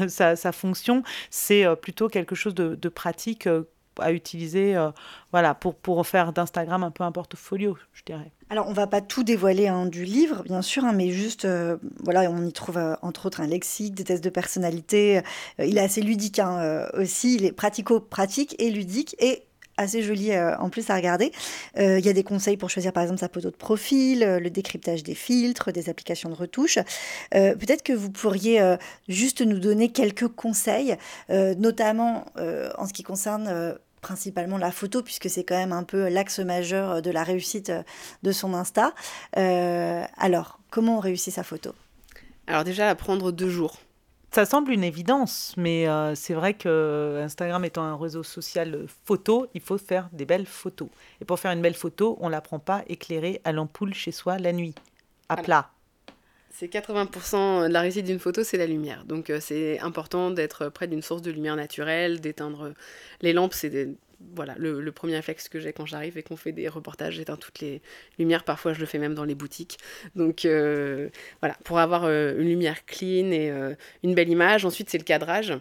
sa, 0.07 0.51
fonction. 0.51 1.03
C'est 1.29 1.65
plutôt 1.81 2.07
quelque 2.07 2.35
chose 2.35 2.55
de 2.55 2.89
pratique 2.89 3.47
à 3.99 4.11
utiliser 4.11 4.75
euh, 4.75 4.91
voilà, 5.31 5.53
pour, 5.53 5.75
pour 5.75 6.05
faire 6.05 6.33
d'Instagram 6.33 6.83
un 6.83 6.91
peu 6.91 7.03
un 7.03 7.11
portfolio, 7.11 7.77
je 7.93 8.03
dirais. 8.03 8.31
Alors, 8.49 8.67
on 8.67 8.73
va 8.73 8.87
pas 8.87 9.01
tout 9.01 9.23
dévoiler 9.23 9.67
hein, 9.67 9.85
du 9.85 10.05
livre, 10.05 10.43
bien 10.43 10.61
sûr, 10.61 10.85
hein, 10.85 10.93
mais 10.93 11.09
juste, 11.09 11.45
euh, 11.45 11.77
voilà, 12.03 12.29
on 12.31 12.45
y 12.45 12.53
trouve 12.53 12.77
euh, 12.77 12.95
entre 13.01 13.25
autres 13.25 13.41
un 13.41 13.47
lexique, 13.47 13.93
des 13.93 14.05
tests 14.05 14.23
de 14.23 14.29
personnalité. 14.29 15.21
il 15.59 15.77
est 15.77 15.81
assez 15.81 16.01
ludique 16.01 16.39
hein, 16.39 16.87
aussi, 16.93 17.35
il 17.35 17.45
est 17.45 17.51
pratico-pratique 17.51 18.55
et 18.59 18.71
ludique. 18.71 19.15
Et 19.19 19.43
assez 19.79 20.01
joli 20.01 20.31
en 20.35 20.69
plus 20.71 20.89
à 20.89 20.95
regarder. 20.95 21.31
Il 21.77 22.03
y 22.03 22.09
a 22.09 22.13
des 22.13 22.23
conseils 22.23 22.57
pour 22.57 22.71
choisir 22.71 22.91
par 22.91 23.03
exemple 23.03 23.19
sa 23.19 23.29
photo 23.29 23.51
de 23.51 23.55
profil, 23.55 24.21
le 24.21 24.49
décryptage 24.49 25.03
des 25.03 25.13
filtres, 25.13 25.71
des 25.71 25.87
applications 25.87 26.29
de 26.29 26.33
retouche. 26.33 26.79
Peut-être 27.29 27.83
que 27.83 27.93
vous 27.93 28.09
pourriez 28.09 28.75
juste 29.07 29.41
nous 29.41 29.59
donner 29.59 29.89
quelques 29.89 30.29
conseils, 30.29 30.97
notamment 31.29 32.25
en 32.77 32.87
ce 32.87 32.93
qui 32.93 33.03
concerne 33.03 33.77
principalement 34.07 34.57
la 34.57 34.71
photo, 34.71 35.03
puisque 35.03 35.29
c'est 35.29 35.43
quand 35.43 35.57
même 35.57 35.73
un 35.73 35.83
peu 35.83 36.07
l'axe 36.07 36.39
majeur 36.39 37.01
de 37.01 37.11
la 37.11 37.23
réussite 37.23 37.71
de 38.23 38.31
son 38.31 38.53
Insta. 38.53 38.93
alors, 39.33 40.59
comment 40.69 40.97
on 40.97 40.99
réussit 40.99 41.33
sa 41.33 41.43
photo? 41.43 41.73
Alors 42.47 42.63
déjà, 42.63 42.89
à 42.89 42.95
prendre 42.95 43.31
deux 43.31 43.49
jours 43.49 43.77
ça 44.37 44.45
semble 44.45 44.71
une 44.71 44.83
évidence, 44.83 45.53
mais 45.57 45.87
euh, 45.87 46.13
c'est 46.13 46.35
vrai 46.35 46.53
que 46.53 47.21
Instagram 47.23 47.65
étant 47.65 47.83
un 47.83 47.97
réseau 47.97 48.21
social 48.21 48.85
photo, 49.05 49.47
il 49.55 49.61
faut 49.61 49.79
faire 49.79 50.09
des 50.11 50.25
belles 50.25 50.45
photos. 50.45 50.89
Et 51.21 51.25
pour 51.25 51.39
faire 51.39 51.51
une 51.51 51.61
belle 51.61 51.73
photo, 51.73 52.17
on 52.21 52.27
ne 52.27 52.31
la 52.33 52.41
prend 52.41 52.59
pas 52.59 52.83
éclairée 52.87 53.41
à 53.45 53.51
l'ampoule 53.51 53.93
chez 53.95 54.11
soi 54.11 54.37
la 54.37 54.53
nuit, 54.53 54.75
à 55.29 55.37
plat. 55.37 55.71
C'est 56.59 56.67
80% 56.67 57.67
de 57.67 57.73
la 57.73 57.81
réussite 57.81 58.05
d'une 58.05 58.19
photo, 58.19 58.43
c'est 58.43 58.57
la 58.57 58.65
lumière. 58.65 59.05
Donc 59.05 59.29
euh, 59.29 59.39
c'est 59.39 59.79
important 59.79 60.31
d'être 60.31 60.69
près 60.69 60.87
d'une 60.87 61.03
source 61.03 61.21
de 61.21 61.31
lumière 61.31 61.55
naturelle, 61.55 62.19
d'éteindre 62.19 62.73
les 63.21 63.31
lampes. 63.31 63.53
C'est 63.53 63.89
voilà, 64.35 64.55
le, 64.57 64.91
premier 64.91 65.15
réflexe 65.15 65.49
que 65.49 65.59
j'ai 65.59 65.73
quand 65.73 65.85
j'arrive 65.85 66.17
et 66.17 66.23
qu'on 66.23 66.37
fait 66.37 66.51
des 66.51 66.67
reportages, 66.67 67.15
j'éteins 67.15 67.37
toutes 67.37 67.59
les 67.59 67.81
lumières. 68.17 68.43
Parfois, 68.43 68.73
je 68.73 68.79
le 68.79 68.85
fais 68.85 68.97
même 68.97 69.13
dans 69.13 69.23
les 69.23 69.35
boutiques. 69.35 69.77
Donc, 70.15 70.45
euh, 70.45 71.09
voilà, 71.41 71.55
pour 71.63 71.79
avoir 71.79 72.05
euh, 72.05 72.33
une 72.37 72.47
lumière 72.47 72.85
clean 72.85 73.31
et 73.31 73.51
euh, 73.51 73.75
une 74.03 74.15
belle 74.15 74.29
image. 74.29 74.65
Ensuite, 74.65 74.89
c'est 74.89 74.97
le 74.97 75.03
cadrage. 75.03 75.53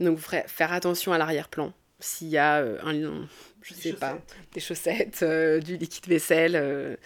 Donc, 0.00 0.18
vous 0.18 0.24
faire 0.46 0.72
attention 0.72 1.12
à 1.12 1.18
l'arrière-plan. 1.18 1.72
S'il 1.98 2.28
y 2.28 2.36
a 2.36 2.56
un, 2.56 3.26
je 3.62 3.72
sais 3.72 3.94
pas, 3.94 4.18
des 4.52 4.60
chaussettes, 4.60 5.24
du 5.64 5.78
liquide 5.78 6.06
vaisselle 6.06 6.98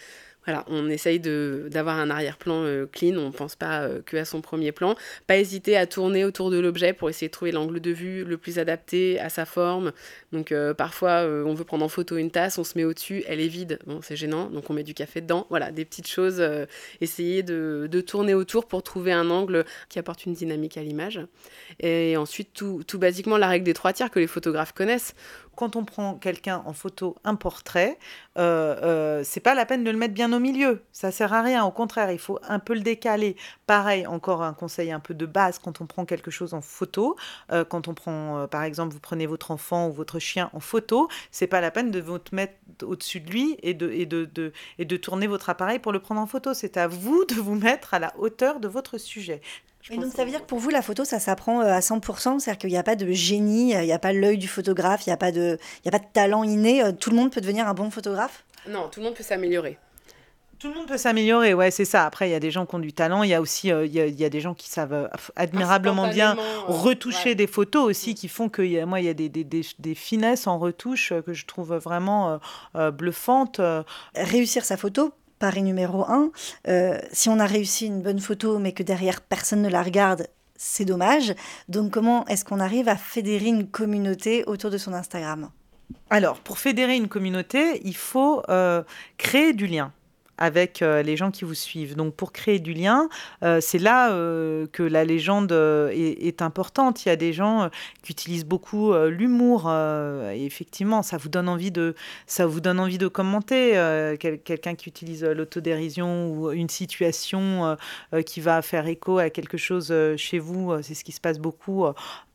voilà, 0.45 0.65
on 0.67 0.89
essaye 0.89 1.19
d'avoir 1.19 1.97
un 1.97 2.09
arrière-plan 2.09 2.63
euh, 2.63 2.87
clean, 2.91 3.15
on 3.17 3.27
ne 3.27 3.31
pense 3.31 3.55
pas 3.55 3.81
euh, 3.81 4.01
que 4.03 4.17
à 4.17 4.25
son 4.25 4.41
premier 4.41 4.71
plan. 4.71 4.95
Pas 5.27 5.37
hésiter 5.37 5.77
à 5.77 5.85
tourner 5.85 6.25
autour 6.25 6.49
de 6.49 6.59
l'objet 6.59 6.93
pour 6.93 7.09
essayer 7.09 7.27
de 7.27 7.31
trouver 7.31 7.51
l'angle 7.51 7.79
de 7.79 7.91
vue 7.91 8.23
le 8.23 8.37
plus 8.37 8.57
adapté 8.57 9.19
à 9.19 9.29
sa 9.29 9.45
forme. 9.45 9.91
Donc 10.31 10.51
euh, 10.51 10.73
parfois, 10.73 11.23
on 11.23 11.53
veut 11.53 11.63
prendre 11.63 11.85
en 11.85 11.89
photo 11.89 12.17
une 12.17 12.31
tasse, 12.31 12.57
on 12.57 12.63
se 12.63 12.77
met 12.77 12.83
au-dessus, 12.83 13.23
elle 13.27 13.39
est 13.39 13.47
vide, 13.47 13.79
bon, 13.85 13.99
c'est 14.01 14.15
gênant, 14.15 14.49
donc 14.49 14.69
on 14.69 14.73
met 14.73 14.83
du 14.83 14.95
café 14.95 15.21
dedans. 15.21 15.45
Voilà, 15.49 15.71
des 15.71 15.85
petites 15.85 16.07
choses, 16.07 16.43
essayer 17.01 17.43
de, 17.43 17.87
tourner 18.01 18.33
autour 18.33 18.67
pour 18.67 18.81
trouver 18.81 19.11
un 19.11 19.29
angle 19.29 19.63
qui 19.89 19.99
apporte 19.99 20.25
une 20.25 20.33
dynamique 20.33 20.77
à 20.77 20.81
l'image. 20.81 21.19
Et 21.79 22.17
ensuite, 22.17 22.49
tout, 22.53 22.83
tout 22.87 22.97
basiquement, 22.97 23.37
la 23.37 23.47
règle 23.47 23.65
des 23.65 23.73
trois 23.73 23.93
tiers 23.93 24.09
que 24.09 24.19
les 24.19 24.27
photographes 24.27 24.73
connaissent 24.73 25.13
quand 25.55 25.75
on 25.75 25.85
prend 25.85 26.15
quelqu'un 26.15 26.63
en 26.65 26.73
photo, 26.73 27.15
un 27.23 27.35
portrait, 27.35 27.97
euh, 28.37 28.75
euh, 28.83 29.21
c'est 29.23 29.39
pas 29.39 29.53
la 29.53 29.65
peine 29.65 29.83
de 29.83 29.91
le 29.91 29.97
mettre 29.97 30.13
bien 30.13 30.31
au 30.33 30.39
milieu. 30.39 30.83
Ça 30.91 31.11
sert 31.11 31.33
à 31.33 31.41
rien. 31.41 31.65
Au 31.65 31.71
contraire, 31.71 32.11
il 32.11 32.19
faut 32.19 32.39
un 32.47 32.59
peu 32.59 32.73
le 32.73 32.81
décaler. 32.81 33.35
Pareil, 33.67 34.07
encore 34.07 34.43
un 34.43 34.53
conseil 34.53 34.91
un 34.91 34.99
peu 34.99 35.13
de 35.13 35.25
base 35.25 35.59
quand 35.59 35.81
on 35.81 35.85
prend 35.85 36.05
quelque 36.05 36.31
chose 36.31 36.53
en 36.53 36.61
photo. 36.61 37.15
Euh, 37.51 37.65
quand 37.65 37.87
on 37.87 37.93
prend, 37.93 38.39
euh, 38.39 38.47
par 38.47 38.63
exemple, 38.63 38.93
vous 38.93 38.99
prenez 38.99 39.27
votre 39.27 39.51
enfant 39.51 39.89
ou 39.89 39.91
votre 39.91 40.19
chien 40.19 40.49
en 40.53 40.59
photo, 40.59 41.09
c'est 41.31 41.47
pas 41.47 41.61
la 41.61 41.71
peine 41.71 41.91
de 41.91 41.99
vous 41.99 42.17
mettre 42.31 42.53
au-dessus 42.83 43.19
de 43.19 43.29
lui 43.29 43.57
et 43.61 43.73
de, 43.73 43.91
et 43.91 44.05
de, 44.05 44.25
de, 44.25 44.53
et 44.79 44.85
de 44.85 44.97
tourner 44.97 45.27
votre 45.27 45.49
appareil 45.49 45.79
pour 45.79 45.91
le 45.91 45.99
prendre 45.99 46.21
en 46.21 46.27
photo. 46.27 46.53
C'est 46.53 46.77
à 46.77 46.87
vous 46.87 47.25
de 47.25 47.35
vous 47.35 47.55
mettre 47.55 47.93
à 47.93 47.99
la 47.99 48.13
hauteur 48.17 48.59
de 48.59 48.67
votre 48.67 48.97
sujet. 48.97 49.41
Et 49.89 49.97
donc 49.97 50.13
ça 50.13 50.23
veut 50.23 50.29
dire 50.29 50.41
que 50.41 50.45
pour 50.45 50.59
vous, 50.59 50.69
la 50.69 50.81
photo, 50.81 51.05
ça 51.05 51.19
s'apprend 51.19 51.61
euh, 51.61 51.73
à 51.73 51.79
100%, 51.79 52.39
c'est-à-dire 52.39 52.57
qu'il 52.57 52.69
n'y 52.69 52.77
a 52.77 52.83
pas 52.83 52.95
de 52.95 53.11
génie, 53.11 53.71
il 53.71 53.81
n'y 53.81 53.91
a 53.91 53.99
pas 53.99 54.13
l'œil 54.13 54.37
du 54.37 54.47
photographe, 54.47 55.05
il 55.05 55.09
n'y 55.09 55.13
a, 55.13 55.17
pas 55.17 55.31
de, 55.31 55.57
il 55.83 55.87
a 55.87 55.91
pas 55.91 55.99
de 55.99 56.11
talent 56.13 56.43
inné, 56.43 56.83
euh, 56.83 56.91
tout 56.91 57.09
le 57.09 57.15
monde 57.15 57.31
peut 57.31 57.41
devenir 57.41 57.67
un 57.67 57.73
bon 57.73 57.89
photographe 57.89 58.43
Non, 58.67 58.89
tout 58.89 58.99
le 58.99 59.05
monde 59.05 59.15
peut 59.15 59.23
s'améliorer. 59.23 59.77
Tout 60.59 60.67
le 60.67 60.75
monde 60.75 60.87
peut 60.87 60.97
s'améliorer, 60.97 61.55
ouais, 61.55 61.71
c'est 61.71 61.85
ça. 61.85 62.05
Après, 62.05 62.29
il 62.29 62.31
y 62.31 62.35
a 62.35 62.39
des 62.39 62.51
gens 62.51 62.67
qui 62.67 62.75
ont 62.75 62.79
du 62.79 62.93
talent, 62.93 63.23
il 63.23 63.31
y 63.31 63.33
a 63.33 63.41
aussi 63.41 63.71
euh, 63.71 63.87
il, 63.87 63.93
y 63.93 64.23
a, 64.23 64.29
des 64.29 64.41
gens 64.41 64.53
qui 64.53 64.69
savent 64.69 65.09
admirablement 65.35 66.07
bien 66.07 66.37
retoucher 66.67 67.33
des 67.33 67.47
photos 67.47 67.83
aussi, 67.83 68.13
qui 68.13 68.27
font 68.27 68.47
que 68.47 68.85
moi, 68.85 68.99
il 68.99 69.07
y 69.07 69.09
a 69.09 69.15
des, 69.15 69.27
des, 69.27 69.43
des, 69.43 69.95
finesses 69.95 70.45
en 70.45 70.59
retouche 70.59 71.13
que 71.25 71.33
je 71.33 71.47
trouve 71.47 71.75
vraiment 71.77 72.39
bluffantes. 72.75 73.59
Réussir 74.13 74.63
sa 74.63 74.77
photo, 74.77 75.13
Paris 75.41 75.63
numéro 75.63 76.05
1. 76.05 76.31
Euh, 76.67 76.99
si 77.11 77.27
on 77.27 77.39
a 77.39 77.47
réussi 77.47 77.87
une 77.87 78.03
bonne 78.03 78.19
photo, 78.19 78.59
mais 78.59 78.73
que 78.73 78.83
derrière 78.83 79.21
personne 79.21 79.63
ne 79.63 79.69
la 79.69 79.81
regarde, 79.81 80.27
c'est 80.55 80.85
dommage. 80.85 81.33
Donc 81.67 81.91
comment 81.91 82.27
est-ce 82.27 82.45
qu'on 82.45 82.59
arrive 82.59 82.87
à 82.87 82.95
fédérer 82.95 83.47
une 83.47 83.67
communauté 83.67 84.43
autour 84.45 84.69
de 84.69 84.77
son 84.77 84.93
Instagram? 84.93 85.49
Alors, 86.11 86.39
pour 86.39 86.59
fédérer 86.59 86.95
une 86.95 87.07
communauté, 87.07 87.81
il 87.83 87.95
faut 87.95 88.43
euh, 88.49 88.83
créer 89.17 89.53
du 89.53 89.65
lien 89.65 89.91
avec 90.41 90.81
euh, 90.81 91.03
les 91.03 91.15
gens 91.15 91.29
qui 91.29 91.45
vous 91.45 91.53
suivent. 91.53 91.95
Donc 91.95 92.15
pour 92.15 92.31
créer 92.31 92.57
du 92.57 92.73
lien, 92.73 93.09
euh, 93.43 93.59
c'est 93.61 93.77
là 93.77 94.11
euh, 94.11 94.65
que 94.71 94.81
la 94.81 95.05
légende 95.05 95.51
est, 95.51 96.41
importante. 96.41 97.05
Il 97.05 97.09
y 97.09 97.11
a 97.11 97.15
des 97.15 97.33
gens 97.33 97.69
qui 98.01 98.13
utilisent 98.13 98.45
beaucoup 98.45 98.93
l'humour. 98.93 99.71
effectivement, 100.33 101.03
ça 101.03 101.17
vous 101.17 101.29
donne 101.29 101.47
envie 101.47 101.69
de, 101.69 101.93
ça 102.25 102.47
vous 102.47 102.61
donne 102.61 102.79
envie 102.79 102.97
de 102.97 103.07
commenter. 103.07 103.73
Quelqu'un 104.19 104.73
qui 104.73 104.89
utilise 104.89 105.23
l'autodérision 105.23 106.31
ou 106.31 106.51
une 106.51 106.69
situation 106.69 107.77
qui 108.25 108.39
va 108.39 108.61
faire 108.63 108.87
écho 108.87 109.19
à 109.19 109.29
quelque 109.29 109.57
chose 109.57 109.93
chez 110.15 110.39
vous, 110.39 110.73
c'est 110.81 110.95
ce 110.95 111.03
qui 111.03 111.11
se 111.11 111.21
passe 111.21 111.37
beaucoup 111.37 111.85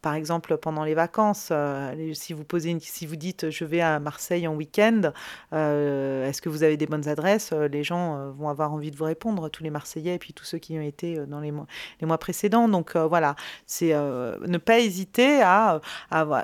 par 0.06 0.14
exemple, 0.14 0.56
pendant 0.56 0.84
les 0.84 0.94
vacances, 0.94 1.48
euh, 1.50 2.12
si 2.14 2.32
vous 2.32 2.44
posez 2.44 2.78
si 2.78 3.06
vous 3.06 3.16
dites 3.16 3.50
je 3.50 3.64
vais 3.64 3.80
à 3.80 3.98
Marseille 3.98 4.46
en 4.46 4.54
week-end, 4.54 5.10
euh, 5.52 6.28
est-ce 6.28 6.40
que 6.40 6.48
vous 6.48 6.62
avez 6.62 6.76
des 6.76 6.86
bonnes 6.86 7.08
adresses 7.08 7.50
euh, 7.52 7.66
Les 7.66 7.82
gens 7.82 8.30
vont 8.30 8.48
avoir 8.48 8.72
envie 8.72 8.92
de 8.92 8.96
vous 8.96 9.02
répondre, 9.02 9.48
tous 9.48 9.64
les 9.64 9.70
Marseillais 9.70 10.14
et 10.14 10.18
puis 10.20 10.32
tous 10.32 10.44
ceux 10.44 10.58
qui 10.58 10.78
ont 10.78 10.80
été 10.80 11.26
dans 11.26 11.40
les 11.40 11.50
mois, 11.50 11.66
les 12.00 12.06
mois 12.06 12.18
précédents. 12.18 12.68
Donc 12.68 12.94
voilà, 12.94 13.34
c'est 13.66 13.94
ne 13.94 14.58
pas 14.58 14.78
hésiter 14.78 15.42
à, 15.42 15.80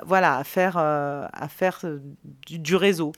voilà 0.05 0.39
à 0.39 0.43
faire 0.43 0.75
à 0.75 1.47
faire 1.47 1.85
du 2.45 2.75
réseau. 2.75 3.13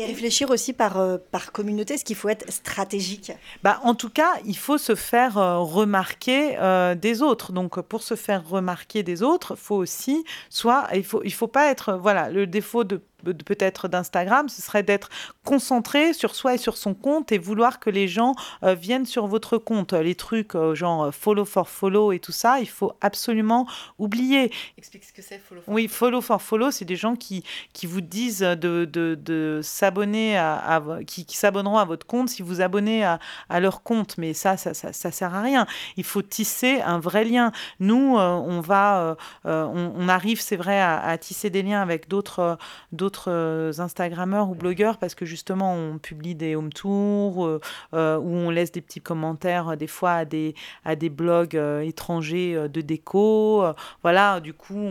Et 0.00 0.06
réfléchir 0.06 0.48
aussi 0.48 0.72
par, 0.72 0.98
euh, 0.98 1.18
par 1.30 1.52
communauté, 1.52 1.92
est-ce 1.92 2.06
qu'il 2.06 2.16
faut 2.16 2.30
être 2.30 2.50
stratégique? 2.50 3.32
Bah, 3.62 3.80
En 3.84 3.94
tout 3.94 4.08
cas, 4.08 4.32
il 4.46 4.56
faut 4.56 4.78
se 4.78 4.94
faire 4.94 5.36
euh, 5.36 5.58
remarquer 5.58 6.56
euh, 6.58 6.94
des 6.94 7.20
autres. 7.20 7.52
Donc, 7.52 7.78
pour 7.82 8.02
se 8.02 8.14
faire 8.16 8.48
remarquer 8.48 9.02
des 9.02 9.22
autres, 9.22 9.56
faut 9.56 9.76
aussi, 9.76 10.24
soit, 10.48 10.88
il 10.94 11.00
ne 11.00 11.02
faut, 11.02 11.20
il 11.22 11.34
faut 11.34 11.48
pas 11.48 11.70
être, 11.70 11.98
voilà, 12.00 12.30
le 12.30 12.46
défaut 12.46 12.82
de 12.82 13.02
peut-être 13.22 13.88
d'Instagram, 13.88 14.48
ce 14.48 14.62
serait 14.62 14.82
d'être 14.82 15.08
concentré 15.44 16.12
sur 16.12 16.34
soi 16.34 16.54
et 16.54 16.58
sur 16.58 16.76
son 16.76 16.94
compte 16.94 17.32
et 17.32 17.38
vouloir 17.38 17.80
que 17.80 17.90
les 17.90 18.08
gens 18.08 18.34
euh, 18.62 18.74
viennent 18.74 19.06
sur 19.06 19.26
votre 19.26 19.58
compte. 19.58 19.92
Les 19.92 20.14
trucs 20.14 20.54
euh, 20.54 20.74
genre 20.74 21.04
euh, 21.04 21.10
follow 21.10 21.44
for 21.44 21.68
follow 21.68 22.12
et 22.12 22.18
tout 22.18 22.32
ça, 22.32 22.60
il 22.60 22.68
faut 22.68 22.92
absolument 23.00 23.66
oublier. 23.98 24.52
Explique 24.78 25.04
ce 25.04 25.12
que 25.12 25.22
c'est 25.22 25.38
follow 25.38 25.60
for 25.62 25.74
Oui, 25.74 25.88
follow 25.88 26.20
for 26.20 26.40
follow, 26.42 26.70
c'est 26.70 26.84
des 26.84 26.96
gens 26.96 27.16
qui, 27.16 27.44
qui 27.72 27.86
vous 27.86 28.00
disent 28.00 28.40
de, 28.40 28.84
de, 28.84 29.18
de 29.20 29.60
s'abonner 29.62 30.36
à, 30.38 30.82
qui, 31.06 31.24
qui 31.24 31.36
s'abonneront 31.36 31.78
à 31.78 31.84
votre 31.84 32.06
compte 32.06 32.28
si 32.28 32.42
vous 32.42 32.60
abonnez 32.60 33.04
à, 33.04 33.18
à 33.48 33.60
leur 33.60 33.82
compte. 33.82 34.18
Mais 34.18 34.34
ça, 34.34 34.56
ça, 34.56 34.74
ça, 34.74 34.92
ça, 34.92 35.10
sert 35.10 35.34
à 35.34 35.42
rien. 35.42 35.66
Il 35.96 36.04
faut 36.04 36.22
tisser 36.22 36.80
un 36.80 36.98
vrai 36.98 37.24
lien. 37.24 37.52
Nous, 37.80 38.16
on 38.16 38.60
va, 38.60 39.16
on, 39.44 39.92
on, 39.96 40.08
arrive, 40.08 40.40
c'est 40.40 40.56
vrai, 40.56 40.80
à, 40.80 41.00
à, 41.00 41.18
tisser 41.18 41.50
des 41.50 41.62
liens 41.62 41.82
avec 41.82 42.08
d'autres 42.08 42.58
d'autres 42.92 43.09
d'autres 43.10 43.30
euh, 43.30 43.72
Instagrammeurs 43.78 44.48
ou 44.50 44.54
blogueurs 44.54 44.96
parce 44.96 45.16
que 45.16 45.26
justement 45.26 45.74
on 45.74 45.98
publie 45.98 46.36
des 46.36 46.54
home 46.54 46.72
tours 46.72 47.44
euh, 47.44 47.60
euh, 47.92 48.18
où 48.18 48.28
on 48.28 48.50
laisse 48.50 48.70
des 48.70 48.80
petits 48.80 49.00
commentaires 49.00 49.76
des 49.76 49.88
fois 49.88 50.12
à 50.12 50.24
des, 50.24 50.54
à 50.84 50.94
des 50.94 51.10
blogs 51.10 51.60
étrangers 51.82 52.68
de 52.68 52.80
déco. 52.80 53.64
voilà, 54.02 54.40
du 54.40 54.54
coup, 54.54 54.88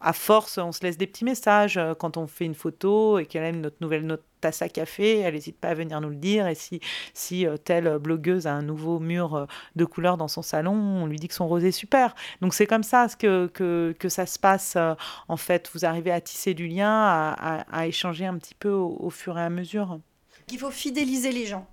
à 0.00 0.12
force, 0.12 0.58
on 0.58 0.72
se 0.72 0.82
laisse 0.82 0.96
des 0.96 1.06
petits 1.06 1.24
messages 1.24 1.78
quand 1.98 2.16
on 2.16 2.26
fait 2.26 2.44
une 2.44 2.54
photo 2.54 3.18
et 3.18 3.26
qu'elle 3.26 3.44
aime 3.44 3.60
notre 3.60 3.76
nouvelle 3.80 4.06
note 4.06 4.22
tasse 4.42 4.60
à 4.60 4.68
café, 4.68 5.20
elle 5.20 5.34
n'hésite 5.34 5.58
pas 5.58 5.68
à 5.68 5.74
venir 5.74 6.00
nous 6.00 6.10
le 6.10 6.16
dire. 6.16 6.46
Et 6.46 6.54
si, 6.54 6.80
si 7.14 7.46
euh, 7.46 7.56
telle 7.56 7.98
blogueuse 7.98 8.46
a 8.46 8.52
un 8.52 8.62
nouveau 8.62 8.98
mur 8.98 9.34
euh, 9.34 9.46
de 9.76 9.84
couleur 9.84 10.16
dans 10.18 10.28
son 10.28 10.42
salon, 10.42 10.74
on 10.74 11.06
lui 11.06 11.16
dit 11.18 11.28
que 11.28 11.34
son 11.34 11.48
rosé 11.48 11.68
est 11.68 11.72
super. 11.72 12.14
Donc 12.40 12.52
c'est 12.52 12.66
comme 12.66 12.82
ça 12.82 13.06
que, 13.18 13.46
que, 13.46 14.08
ça 14.08 14.26
se 14.26 14.38
passe. 14.38 14.74
Euh, 14.76 14.94
en 15.28 15.36
fait, 15.36 15.70
vous 15.72 15.84
arrivez 15.84 16.10
à 16.10 16.20
tisser 16.20 16.54
du 16.54 16.66
lien, 16.66 16.90
à, 16.92 17.86
échanger 17.86 18.26
un 18.26 18.36
petit 18.36 18.54
peu 18.54 18.70
au 18.70 19.10
fur 19.10 19.38
et 19.38 19.42
à 19.42 19.50
mesure. 19.50 20.00
Il 20.50 20.58
faut 20.58 20.70
fidéliser 20.70 21.32
les 21.32 21.46
gens. 21.46 21.66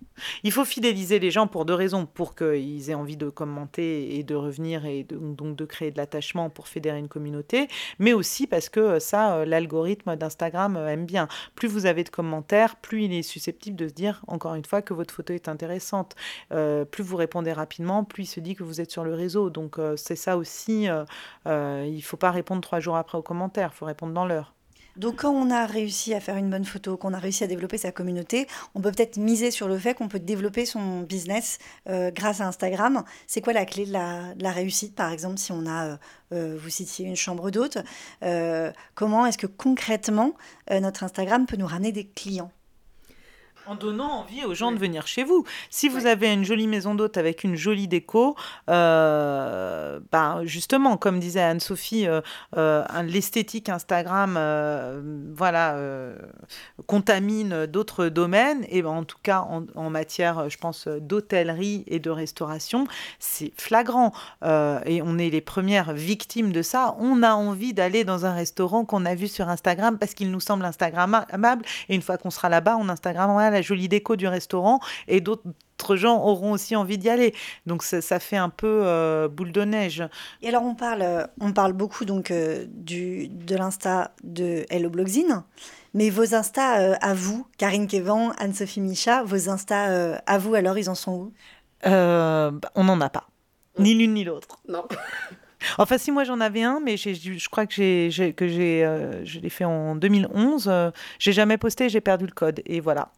Il 0.43 0.51
faut 0.51 0.65
fidéliser 0.65 1.19
les 1.19 1.31
gens 1.31 1.47
pour 1.47 1.65
deux 1.65 1.73
raisons. 1.73 2.05
Pour 2.05 2.35
qu'ils 2.35 2.89
aient 2.89 2.95
envie 2.95 3.17
de 3.17 3.29
commenter 3.29 4.17
et 4.17 4.23
de 4.23 4.35
revenir 4.35 4.85
et 4.85 5.03
donc 5.03 5.55
de 5.55 5.65
créer 5.65 5.91
de 5.91 5.97
l'attachement 5.97 6.49
pour 6.49 6.67
fédérer 6.67 6.99
une 6.99 7.07
communauté. 7.07 7.67
Mais 7.99 8.13
aussi 8.13 8.47
parce 8.47 8.69
que 8.69 8.99
ça, 8.99 9.35
euh, 9.35 9.45
l'algorithme 9.45 10.15
d'Instagram 10.15 10.75
euh, 10.77 10.87
aime 10.87 11.05
bien. 11.05 11.27
Plus 11.55 11.67
vous 11.67 11.85
avez 11.85 12.03
de 12.03 12.09
commentaires, 12.09 12.75
plus 12.75 13.05
il 13.05 13.13
est 13.13 13.23
susceptible 13.23 13.75
de 13.75 13.87
se 13.87 13.93
dire, 13.93 14.23
encore 14.27 14.55
une 14.55 14.65
fois, 14.65 14.81
que 14.81 14.93
votre 14.93 15.13
photo 15.13 15.33
est 15.33 15.47
intéressante. 15.47 16.15
Euh, 16.51 16.85
plus 16.85 17.03
vous 17.03 17.17
répondez 17.17 17.53
rapidement, 17.53 18.03
plus 18.03 18.23
il 18.23 18.27
se 18.27 18.39
dit 18.39 18.55
que 18.55 18.63
vous 18.63 18.81
êtes 18.81 18.91
sur 18.91 19.03
le 19.03 19.13
réseau. 19.13 19.49
Donc 19.49 19.77
c'est 19.95 20.15
ça 20.15 20.37
aussi. 20.37 20.83
il 20.83 21.95
ne 21.95 22.01
faut 22.01 22.17
pas 22.17 22.31
répondre 22.31 22.61
trois 22.61 22.79
jours 22.79 22.95
après 22.95 23.17
aux 23.17 23.23
commentaires. 23.23 23.71
Il 23.73 23.77
faut 23.77 23.85
répondre 23.85 24.13
dans 24.13 24.25
l'heure. 24.25 24.53
Donc 24.97 25.17
quand 25.17 25.31
on 25.31 25.49
a 25.49 25.65
réussi 25.65 26.13
à 26.13 26.19
faire 26.19 26.37
une 26.37 26.49
bonne 26.49 26.65
photo, 26.65 26.97
qu'on 26.97 27.13
a 27.13 27.19
réussi 27.19 27.43
à 27.43 27.47
développer 27.47 27.77
sa 27.77 27.91
communauté, 27.91 28.47
on 28.75 28.81
peut 28.81 28.91
peut-être 28.91 29.17
miser 29.17 29.51
sur 29.51 29.67
le 29.67 29.77
fait 29.77 29.93
qu'on 29.93 30.07
peut 30.07 30.19
développer 30.19 30.65
son 30.65 31.01
business 31.01 31.57
euh, 31.89 32.11
grâce 32.11 32.41
à 32.41 32.47
Instagram. 32.47 33.03
C'est 33.27 33.41
quoi 33.41 33.53
la 33.53 33.65
clé 33.65 33.85
de 33.85 33.93
la, 33.93 34.51
réussite, 34.51 34.95
par 34.95 35.11
exemple, 35.11 35.37
si 35.37 35.51
on 35.51 35.65
a, 35.65 35.85
euh, 35.85 35.97
euh, 36.33 36.57
vous 36.61 36.69
citiez 36.69 37.05
une 37.05 37.15
chambre 37.15 37.51
d'hôte, 37.51 37.77
comment 38.95 39.25
est-ce 39.25 39.37
que 39.37 39.47
concrètement 39.47 40.33
notre 40.69 41.03
Instagram 41.03 41.45
peut 41.45 41.57
nous 41.57 41.67
ramener 41.67 41.91
des 41.91 42.07
clients? 42.07 42.51
En 43.69 43.75
donnant 43.75 44.21
envie 44.21 44.45
aux 44.45 44.55
gens 44.55 44.71
de 44.71 44.77
venir 44.77 45.05
chez 45.05 45.23
vous. 45.23 45.45
Si 45.69 45.89
vous 45.89 46.07
avez 46.07 46.33
une 46.33 46.43
jolie 46.43 46.65
maison 46.65 46.95
d'hôte 46.95 47.17
avec 47.17 47.43
une 47.43 47.55
jolie 47.55 47.87
déco, 47.87 48.35
euh, 48.67 49.99
ben 50.11 50.41
justement, 50.43 50.97
comme 50.97 51.19
disait 51.19 51.41
Anne-Sophie, 51.41 52.07
euh, 52.07 52.21
euh, 52.57 52.83
l'esthétique 53.03 53.69
Instagram, 53.69 54.39
voilà, 55.35 55.77
contamine 56.87 57.67
d'autres 57.67 58.07
domaines. 58.07 58.65
Et 58.69 58.81
ben, 58.81 58.89
en 58.89 59.03
tout 59.03 59.17
cas, 59.21 59.47
en, 59.75 59.89
matière, 59.89 60.49
je 60.49 60.57
pense, 60.57 60.87
d'hôtellerie 60.87 61.83
et 61.87 61.99
de 61.99 62.09
restauration, 62.09 62.87
c'est 63.19 63.51
flagrant. 63.55 64.13
et 64.43 65.01
on 65.03 65.17
est 65.19 65.29
les 65.29 65.41
premières 65.41 65.93
victimes 65.93 66.51
de 66.51 66.63
ça. 66.63 66.95
On 66.99 67.21
a 67.21 67.33
envie 67.33 67.73
d'aller 67.73 68.03
dans 68.03 68.25
un 68.25 68.33
restaurant 68.33 68.85
qu'on 68.85 69.05
a 69.05 69.13
vu 69.13 69.27
sur 69.27 69.47
Instagram 69.47 69.97
parce 69.99 70.15
qu'il 70.15 70.31
nous 70.31 70.39
semble 70.39 70.65
Instagrammable. 70.65 71.63
Et 71.87 71.95
une 71.95 72.01
fois 72.01 72.17
qu'on 72.17 72.31
sera 72.31 72.49
là-bas, 72.49 72.77
on 72.79 72.89
Instagram 72.89 73.29
la 73.59 73.61
jolie 73.61 73.89
déco 73.89 74.15
du 74.15 74.27
restaurant 74.27 74.79
et 75.07 75.19
d'autres 75.19 75.95
gens 75.95 76.23
auront 76.23 76.53
aussi 76.53 76.75
envie 76.75 76.97
d'y 76.97 77.09
aller. 77.09 77.33
Donc 77.65 77.83
ça, 77.83 78.19
fait 78.19 78.37
un 78.37 78.49
peu 78.49 78.81
euh, 78.85 79.27
boule 79.27 79.51
de 79.51 79.63
neige. 79.63 80.03
Et 80.41 80.47
alors 80.47 80.63
on 80.63 80.75
parle, 80.75 81.01
euh, 81.01 81.27
on 81.41 81.51
parle 81.51 81.73
beaucoup 81.73 82.05
donc 82.05 82.31
euh, 82.31 82.65
du, 82.69 83.27
de 83.27 83.55
l'insta 83.55 84.13
de 84.23 84.65
Hello 84.69 84.89
Blogzine, 84.89 85.43
mais 85.93 86.09
vos 86.09 86.33
Insta 86.33 86.95
à 87.01 87.13
vous, 87.13 87.45
Karine 87.57 87.87
Kevan, 87.87 88.33
Anne-Sophie 88.37 88.81
Micha, 88.81 89.23
vos 89.23 89.49
Insta 89.49 90.21
à 90.25 90.37
vous 90.37 90.55
alors 90.55 90.77
ils 90.77 90.89
en 90.89 90.95
sont 90.95 91.13
où? 91.13 91.33
On 91.83 92.83
n'en 92.83 93.01
a 93.01 93.09
pas, 93.09 93.27
ni 93.77 93.93
l'une 93.93 94.13
ni 94.13 94.23
l'autre. 94.23 94.59
Non. 94.67 94.85
Enfin, 95.77 95.97
si 95.97 96.09
moi 96.09 96.23
j'en 96.23 96.39
avais 96.39 96.63
un, 96.63 96.79
mais 96.79 96.95
je 96.95 97.49
crois 97.49 97.65
que 97.65 97.73
j'ai 97.73 98.33
que 98.33 98.47
j'ai 98.47 99.19
je 99.25 99.39
l'ai 99.39 99.49
fait 99.49 99.65
en 99.65 99.93
2011. 99.97 100.71
j'ai 101.19 101.33
jamais 101.33 101.57
posté, 101.57 101.89
j'ai 101.89 101.99
perdu 101.99 102.25
le 102.25 102.31
code 102.31 102.61
et 102.65 102.79
voilà. 102.79 103.11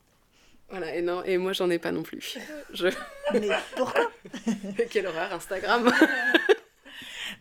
Voilà, 0.71 0.95
et 0.95 1.01
non, 1.01 1.23
et 1.25 1.37
moi 1.37 1.51
j'en 1.53 1.69
ai 1.69 1.79
pas 1.79 1.91
non 1.91 2.01
plus. 2.01 2.37
Je... 2.73 2.87
Mais 3.33 3.49
pourquoi? 3.75 4.09
Quelle 4.89 5.07
horreur, 5.07 5.33
Instagram 5.33 5.91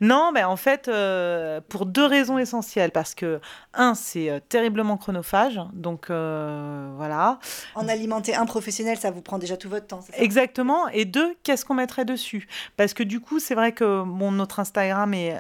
Non, 0.00 0.30
mais 0.32 0.44
en 0.44 0.56
fait, 0.56 0.88
euh, 0.88 1.60
pour 1.68 1.84
deux 1.84 2.06
raisons 2.06 2.38
essentielles. 2.38 2.90
Parce 2.90 3.14
que, 3.14 3.40
un, 3.74 3.94
c'est 3.94 4.30
euh, 4.30 4.40
terriblement 4.48 4.96
chronophage. 4.96 5.60
Donc, 5.74 6.08
euh, 6.08 6.90
voilà. 6.96 7.38
En 7.74 7.86
alimenter 7.86 8.34
un 8.34 8.46
professionnel, 8.46 8.96
ça 8.96 9.10
vous 9.10 9.20
prend 9.20 9.38
déjà 9.38 9.56
tout 9.56 9.68
votre 9.68 9.86
temps. 9.86 10.00
Exactement. 10.14 10.88
Et 10.88 11.04
deux, 11.04 11.34
qu'est-ce 11.42 11.64
qu'on 11.64 11.74
mettrait 11.74 12.06
dessus? 12.06 12.48
Parce 12.76 12.94
que 12.94 13.02
du 13.02 13.20
coup, 13.20 13.40
c'est 13.40 13.54
vrai 13.54 13.72
que 13.72 14.02
bon, 14.04 14.32
notre 14.32 14.60
Instagram 14.60 15.12
est, 15.12 15.30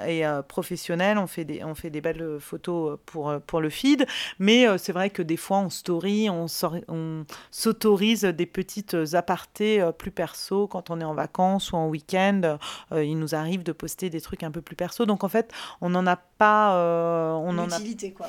professionnel. 0.48 1.18
On 1.18 1.26
fait, 1.26 1.44
des, 1.44 1.64
on 1.64 1.74
fait 1.74 1.90
des 1.90 2.00
belles 2.00 2.38
photos 2.40 2.98
pour, 3.06 3.34
pour 3.46 3.60
le 3.60 3.70
feed. 3.70 4.06
Mais 4.38 4.66
c'est 4.78 4.92
vrai 4.92 5.10
que 5.10 5.22
des 5.22 5.36
fois, 5.36 5.58
on 5.58 5.70
story, 5.70 6.28
on, 6.28 6.46
on 6.88 7.24
s'autorise 7.50 8.22
des 8.22 8.46
petites 8.46 8.96
apartés 9.14 9.88
plus 9.98 10.10
perso 10.10 10.66
quand 10.66 10.90
on 10.90 11.00
est 11.00 11.04
en 11.04 11.14
vacances 11.14 11.72
ou 11.72 11.76
en 11.76 11.88
week-end. 11.88 12.58
il 12.92 13.18
nous 13.18 13.34
arrive 13.34 13.62
de 13.62 13.72
poster 13.72 14.10
des 14.10 14.20
trucs 14.20 14.42
un 14.42 14.49
peu 14.50 14.62
plus 14.62 14.76
perso. 14.76 15.06
Donc 15.06 15.24
en 15.24 15.28
fait, 15.28 15.52
on 15.80 15.90
n'en 15.90 16.06
a 16.06 16.16
pas. 16.16 16.76
Euh, 16.76 17.32
on 17.32 17.58
en 17.58 17.70
a... 17.70 17.78
quoi. 18.16 18.28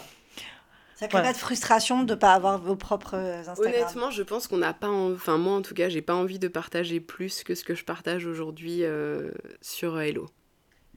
Ça 0.95 1.07
crée 1.07 1.23
pas 1.23 1.33
de 1.33 1.37
frustration 1.37 2.03
de 2.03 2.13
ne 2.13 2.19
pas 2.19 2.33
avoir 2.33 2.59
vos 2.59 2.75
propres 2.75 3.15
Instagram 3.15 3.73
Honnêtement, 3.73 4.11
je 4.11 4.21
pense 4.21 4.47
qu'on 4.47 4.57
n'a 4.57 4.73
pas. 4.73 4.89
Enfin, 4.89 5.37
moi 5.37 5.53
en 5.53 5.63
tout 5.63 5.73
cas, 5.73 5.89
j'ai 5.89 6.03
pas 6.03 6.13
envie 6.13 6.37
de 6.37 6.47
partager 6.47 6.99
plus 6.99 7.43
que 7.43 7.55
ce 7.55 7.63
que 7.63 7.73
je 7.73 7.83
partage 7.83 8.27
aujourd'hui 8.27 8.83
euh, 8.83 9.31
sur 9.61 9.99
Hello. 9.99 10.29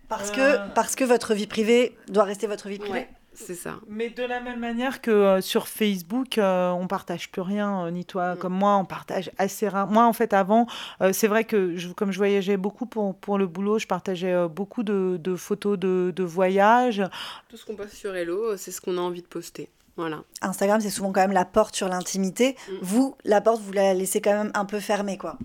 Parce, 0.08 0.30
que, 0.30 0.74
parce 0.74 0.94
que 0.94 1.04
votre 1.04 1.32
vie 1.32 1.46
privée 1.46 1.96
doit 2.08 2.24
rester 2.24 2.46
votre 2.46 2.68
vie 2.68 2.78
privée 2.78 3.08
c'est 3.34 3.54
ça. 3.54 3.80
Mais 3.88 4.10
de 4.10 4.22
la 4.22 4.40
même 4.40 4.60
manière 4.60 5.00
que 5.00 5.10
euh, 5.10 5.40
sur 5.40 5.68
Facebook, 5.68 6.38
euh, 6.38 6.70
on 6.70 6.86
partage 6.86 7.30
plus 7.30 7.42
rien, 7.42 7.86
euh, 7.86 7.90
ni 7.90 8.04
toi 8.04 8.34
mm. 8.34 8.38
comme 8.38 8.54
moi, 8.54 8.76
on 8.76 8.84
partage 8.84 9.30
assez 9.38 9.68
rare. 9.68 9.88
Moi, 9.88 10.04
en 10.04 10.12
fait, 10.12 10.32
avant, 10.32 10.66
c'est 11.12 11.28
vrai 11.28 11.44
que 11.44 11.76
je, 11.76 11.88
comme 11.88 12.12
je 12.12 12.18
voyageais 12.18 12.56
beaucoup 12.56 12.86
pour, 12.86 13.14
pour 13.14 13.38
le 13.38 13.46
boulot, 13.46 13.78
je 13.78 13.86
partageais 13.86 14.48
beaucoup 14.48 14.82
de, 14.82 15.18
de, 15.22 15.36
photos 15.36 15.78
de, 15.78 16.12
de 16.14 16.24
voyages. 16.24 17.02
Tout 17.48 17.56
ce 17.56 17.64
qu'on 17.64 17.74
poste 17.74 17.94
sur 17.94 18.14
Hello, 18.14 18.56
c'est 18.56 18.70
ce 18.70 18.80
qu'on 18.80 18.98
a 18.98 19.00
envie 19.00 19.22
de 19.22 19.26
poster. 19.26 19.68
Voilà. 19.96 20.22
Instagram, 20.42 20.80
c'est 20.80 20.90
souvent 20.90 21.12
quand 21.12 21.20
même 21.20 21.32
la 21.32 21.44
porte 21.44 21.74
sur 21.76 21.88
l'intimité. 21.88 22.56
Mm. 22.68 22.72
Vous, 22.82 23.16
la 23.24 23.40
porte, 23.40 23.60
vous 23.60 23.72
la 23.72 23.94
laissez 23.94 24.20
quand 24.20 24.32
même 24.32 24.50
un 24.54 24.64
peu 24.64 24.80
fermée, 24.80 25.18
quoi. 25.18 25.36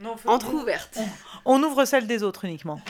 Non, 0.00 0.14
Entrouverte. 0.26 1.00
On, 1.44 1.60
ouvre 1.60 1.84
celle 1.84 2.06
des 2.06 2.22
autres 2.22 2.44
uniquement. 2.44 2.80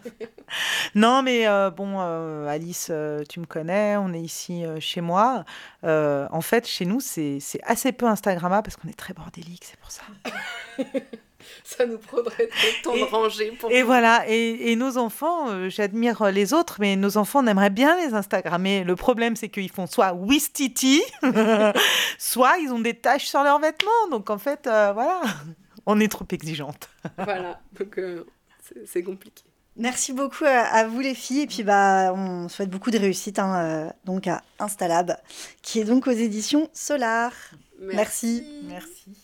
non, 0.94 1.22
mais 1.22 1.48
euh, 1.48 1.70
bon, 1.70 1.96
euh, 1.98 2.46
Alice, 2.46 2.86
euh, 2.90 3.24
tu 3.28 3.40
me 3.40 3.46
connais, 3.46 3.96
on 3.96 4.12
est 4.12 4.20
ici 4.20 4.62
chez 4.78 5.00
moi. 5.00 5.44
en 5.82 6.40
fait, 6.40 6.68
chez 6.68 6.84
nous, 6.84 7.00
c'est 7.00 7.40
assez 7.64 7.90
peu 7.90 8.06
Instagrammable 8.06 8.62
parce 8.62 8.76
qu'on 8.76 8.88
est 8.88 8.96
très 8.96 9.12
bordélique, 9.12 9.64
c'est 9.64 9.78
pour 9.80 9.90
ça. 9.90 10.02
ça 11.64 11.84
nous 11.84 11.98
prendrait 11.98 12.46
trop 12.46 12.92
de 12.92 13.00
temps 13.00 13.06
de 13.06 13.10
ranger. 13.10 13.50
Pour 13.58 13.72
et 13.72 13.82
voilà, 13.82 14.22
et, 14.28 14.70
et, 14.70 14.76
nos 14.76 14.98
enfants, 14.98 15.68
j'admire 15.68 16.30
les 16.30 16.54
autres, 16.54 16.76
mais 16.78 16.94
nos 16.94 17.16
enfants, 17.16 17.42
on 17.42 17.46
aimerait 17.48 17.70
bien 17.70 17.96
les 18.06 18.14
Instagrammer. 18.14 18.84
Le 18.84 18.94
problème, 18.94 19.34
c'est 19.34 19.48
qu'ils 19.48 19.70
font 19.70 19.88
soit 19.88 20.12
Wistiti, 20.12 21.02
soit 22.18 22.58
ils 22.58 22.70
ont 22.70 22.78
des 22.78 22.94
taches 22.94 23.26
sur 23.26 23.42
leurs 23.42 23.58
vêtements. 23.58 24.08
Donc 24.12 24.30
en 24.30 24.38
fait, 24.38 24.60
voilà 24.64 25.22
on 25.86 26.00
est 26.00 26.08
trop 26.08 26.26
exigeante. 26.30 26.88
voilà, 27.16 27.60
donc 27.78 27.98
euh, 27.98 28.26
c'est 28.86 29.02
compliqué. 29.02 29.44
Merci 29.76 30.12
beaucoup 30.12 30.44
à, 30.44 30.84
vous 30.86 31.00
les 31.00 31.14
filles 31.14 31.42
et 31.42 31.46
puis 31.46 31.62
bah 31.62 32.12
on 32.14 32.48
souhaite 32.48 32.68
beaucoup 32.68 32.90
de 32.90 32.98
réussite 32.98 33.38
hein, 33.38 33.54
euh, 33.54 33.90
donc 34.04 34.26
à 34.26 34.42
Instalab 34.58 35.16
qui 35.62 35.80
est 35.80 35.84
donc 35.84 36.06
aux 36.06 36.12
éditions 36.12 36.68
Solar. 36.74 37.32
Merci. 37.80 38.44
Merci. 38.64 39.16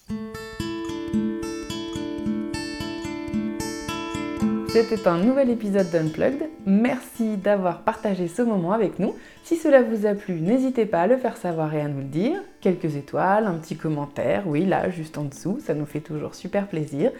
C'était 4.79 5.09
un 5.09 5.17
nouvel 5.17 5.49
épisode 5.49 5.89
d'Unplugged. 5.91 6.51
Merci 6.67 7.39
d'avoir 7.39 7.81
partagé 7.81 8.29
ce 8.29 8.43
moment 8.43 8.73
avec 8.73 8.99
nous. 8.99 9.15
Si 9.43 9.57
cela 9.57 9.81
vous 9.81 10.05
a 10.05 10.13
plu, 10.13 10.35
n'hésitez 10.35 10.85
pas 10.85 11.01
à 11.01 11.07
le 11.07 11.17
faire 11.17 11.39
savoir 11.39 11.75
et 11.75 11.81
à 11.81 11.89
nous 11.89 12.01
le 12.01 12.05
dire. 12.05 12.43
Quelques 12.61 12.95
étoiles, 12.95 13.47
un 13.47 13.55
petit 13.55 13.79
commentaire, 13.79 14.43
oui, 14.45 14.67
là, 14.67 14.91
juste 14.91 15.17
en 15.17 15.25
dessous, 15.25 15.61
ça 15.65 15.73
nous 15.73 15.87
fait 15.87 16.01
toujours 16.01 16.35
super 16.35 16.69
plaisir. 16.69 17.11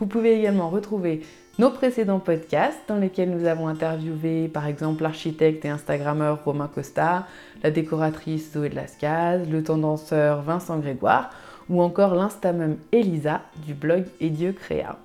Vous 0.00 0.06
pouvez 0.06 0.36
également 0.36 0.68
retrouver 0.68 1.22
nos 1.60 1.70
précédents 1.70 2.18
podcasts 2.18 2.80
dans 2.88 2.96
lesquels 2.96 3.30
nous 3.30 3.46
avons 3.46 3.68
interviewé 3.68 4.48
par 4.48 4.66
exemple 4.66 5.04
l'architecte 5.04 5.64
et 5.64 5.68
instagrammeur 5.68 6.42
Romain 6.44 6.68
Costa, 6.74 7.28
la 7.62 7.70
décoratrice 7.70 8.54
Zoé 8.54 8.70
de 8.70 8.74
Lascaz, 8.74 9.48
le 9.48 9.62
tendanceur 9.62 10.42
Vincent 10.42 10.80
Grégoire 10.80 11.30
ou 11.70 11.80
encore 11.80 12.16
l'instamum 12.16 12.74
Elisa 12.90 13.42
du 13.64 13.72
blog 13.72 14.02
Et 14.20 14.30
Dieu 14.30 14.50
créa. 14.50 14.98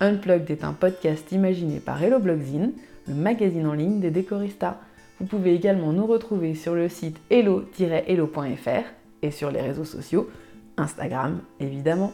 Unplugged 0.00 0.50
est 0.50 0.62
un 0.62 0.74
podcast 0.74 1.32
imaginé 1.32 1.80
par 1.80 2.00
Hello 2.00 2.20
Blogzine, 2.20 2.72
le 3.08 3.14
magazine 3.14 3.66
en 3.66 3.72
ligne 3.72 3.98
des 3.98 4.12
décoristas. 4.12 4.78
Vous 5.18 5.26
pouvez 5.26 5.54
également 5.54 5.92
nous 5.92 6.06
retrouver 6.06 6.54
sur 6.54 6.76
le 6.76 6.88
site 6.88 7.18
hello-hello.fr 7.30 8.84
et 9.22 9.30
sur 9.32 9.50
les 9.50 9.60
réseaux 9.60 9.84
sociaux, 9.84 10.30
Instagram 10.76 11.40
évidemment. 11.58 12.12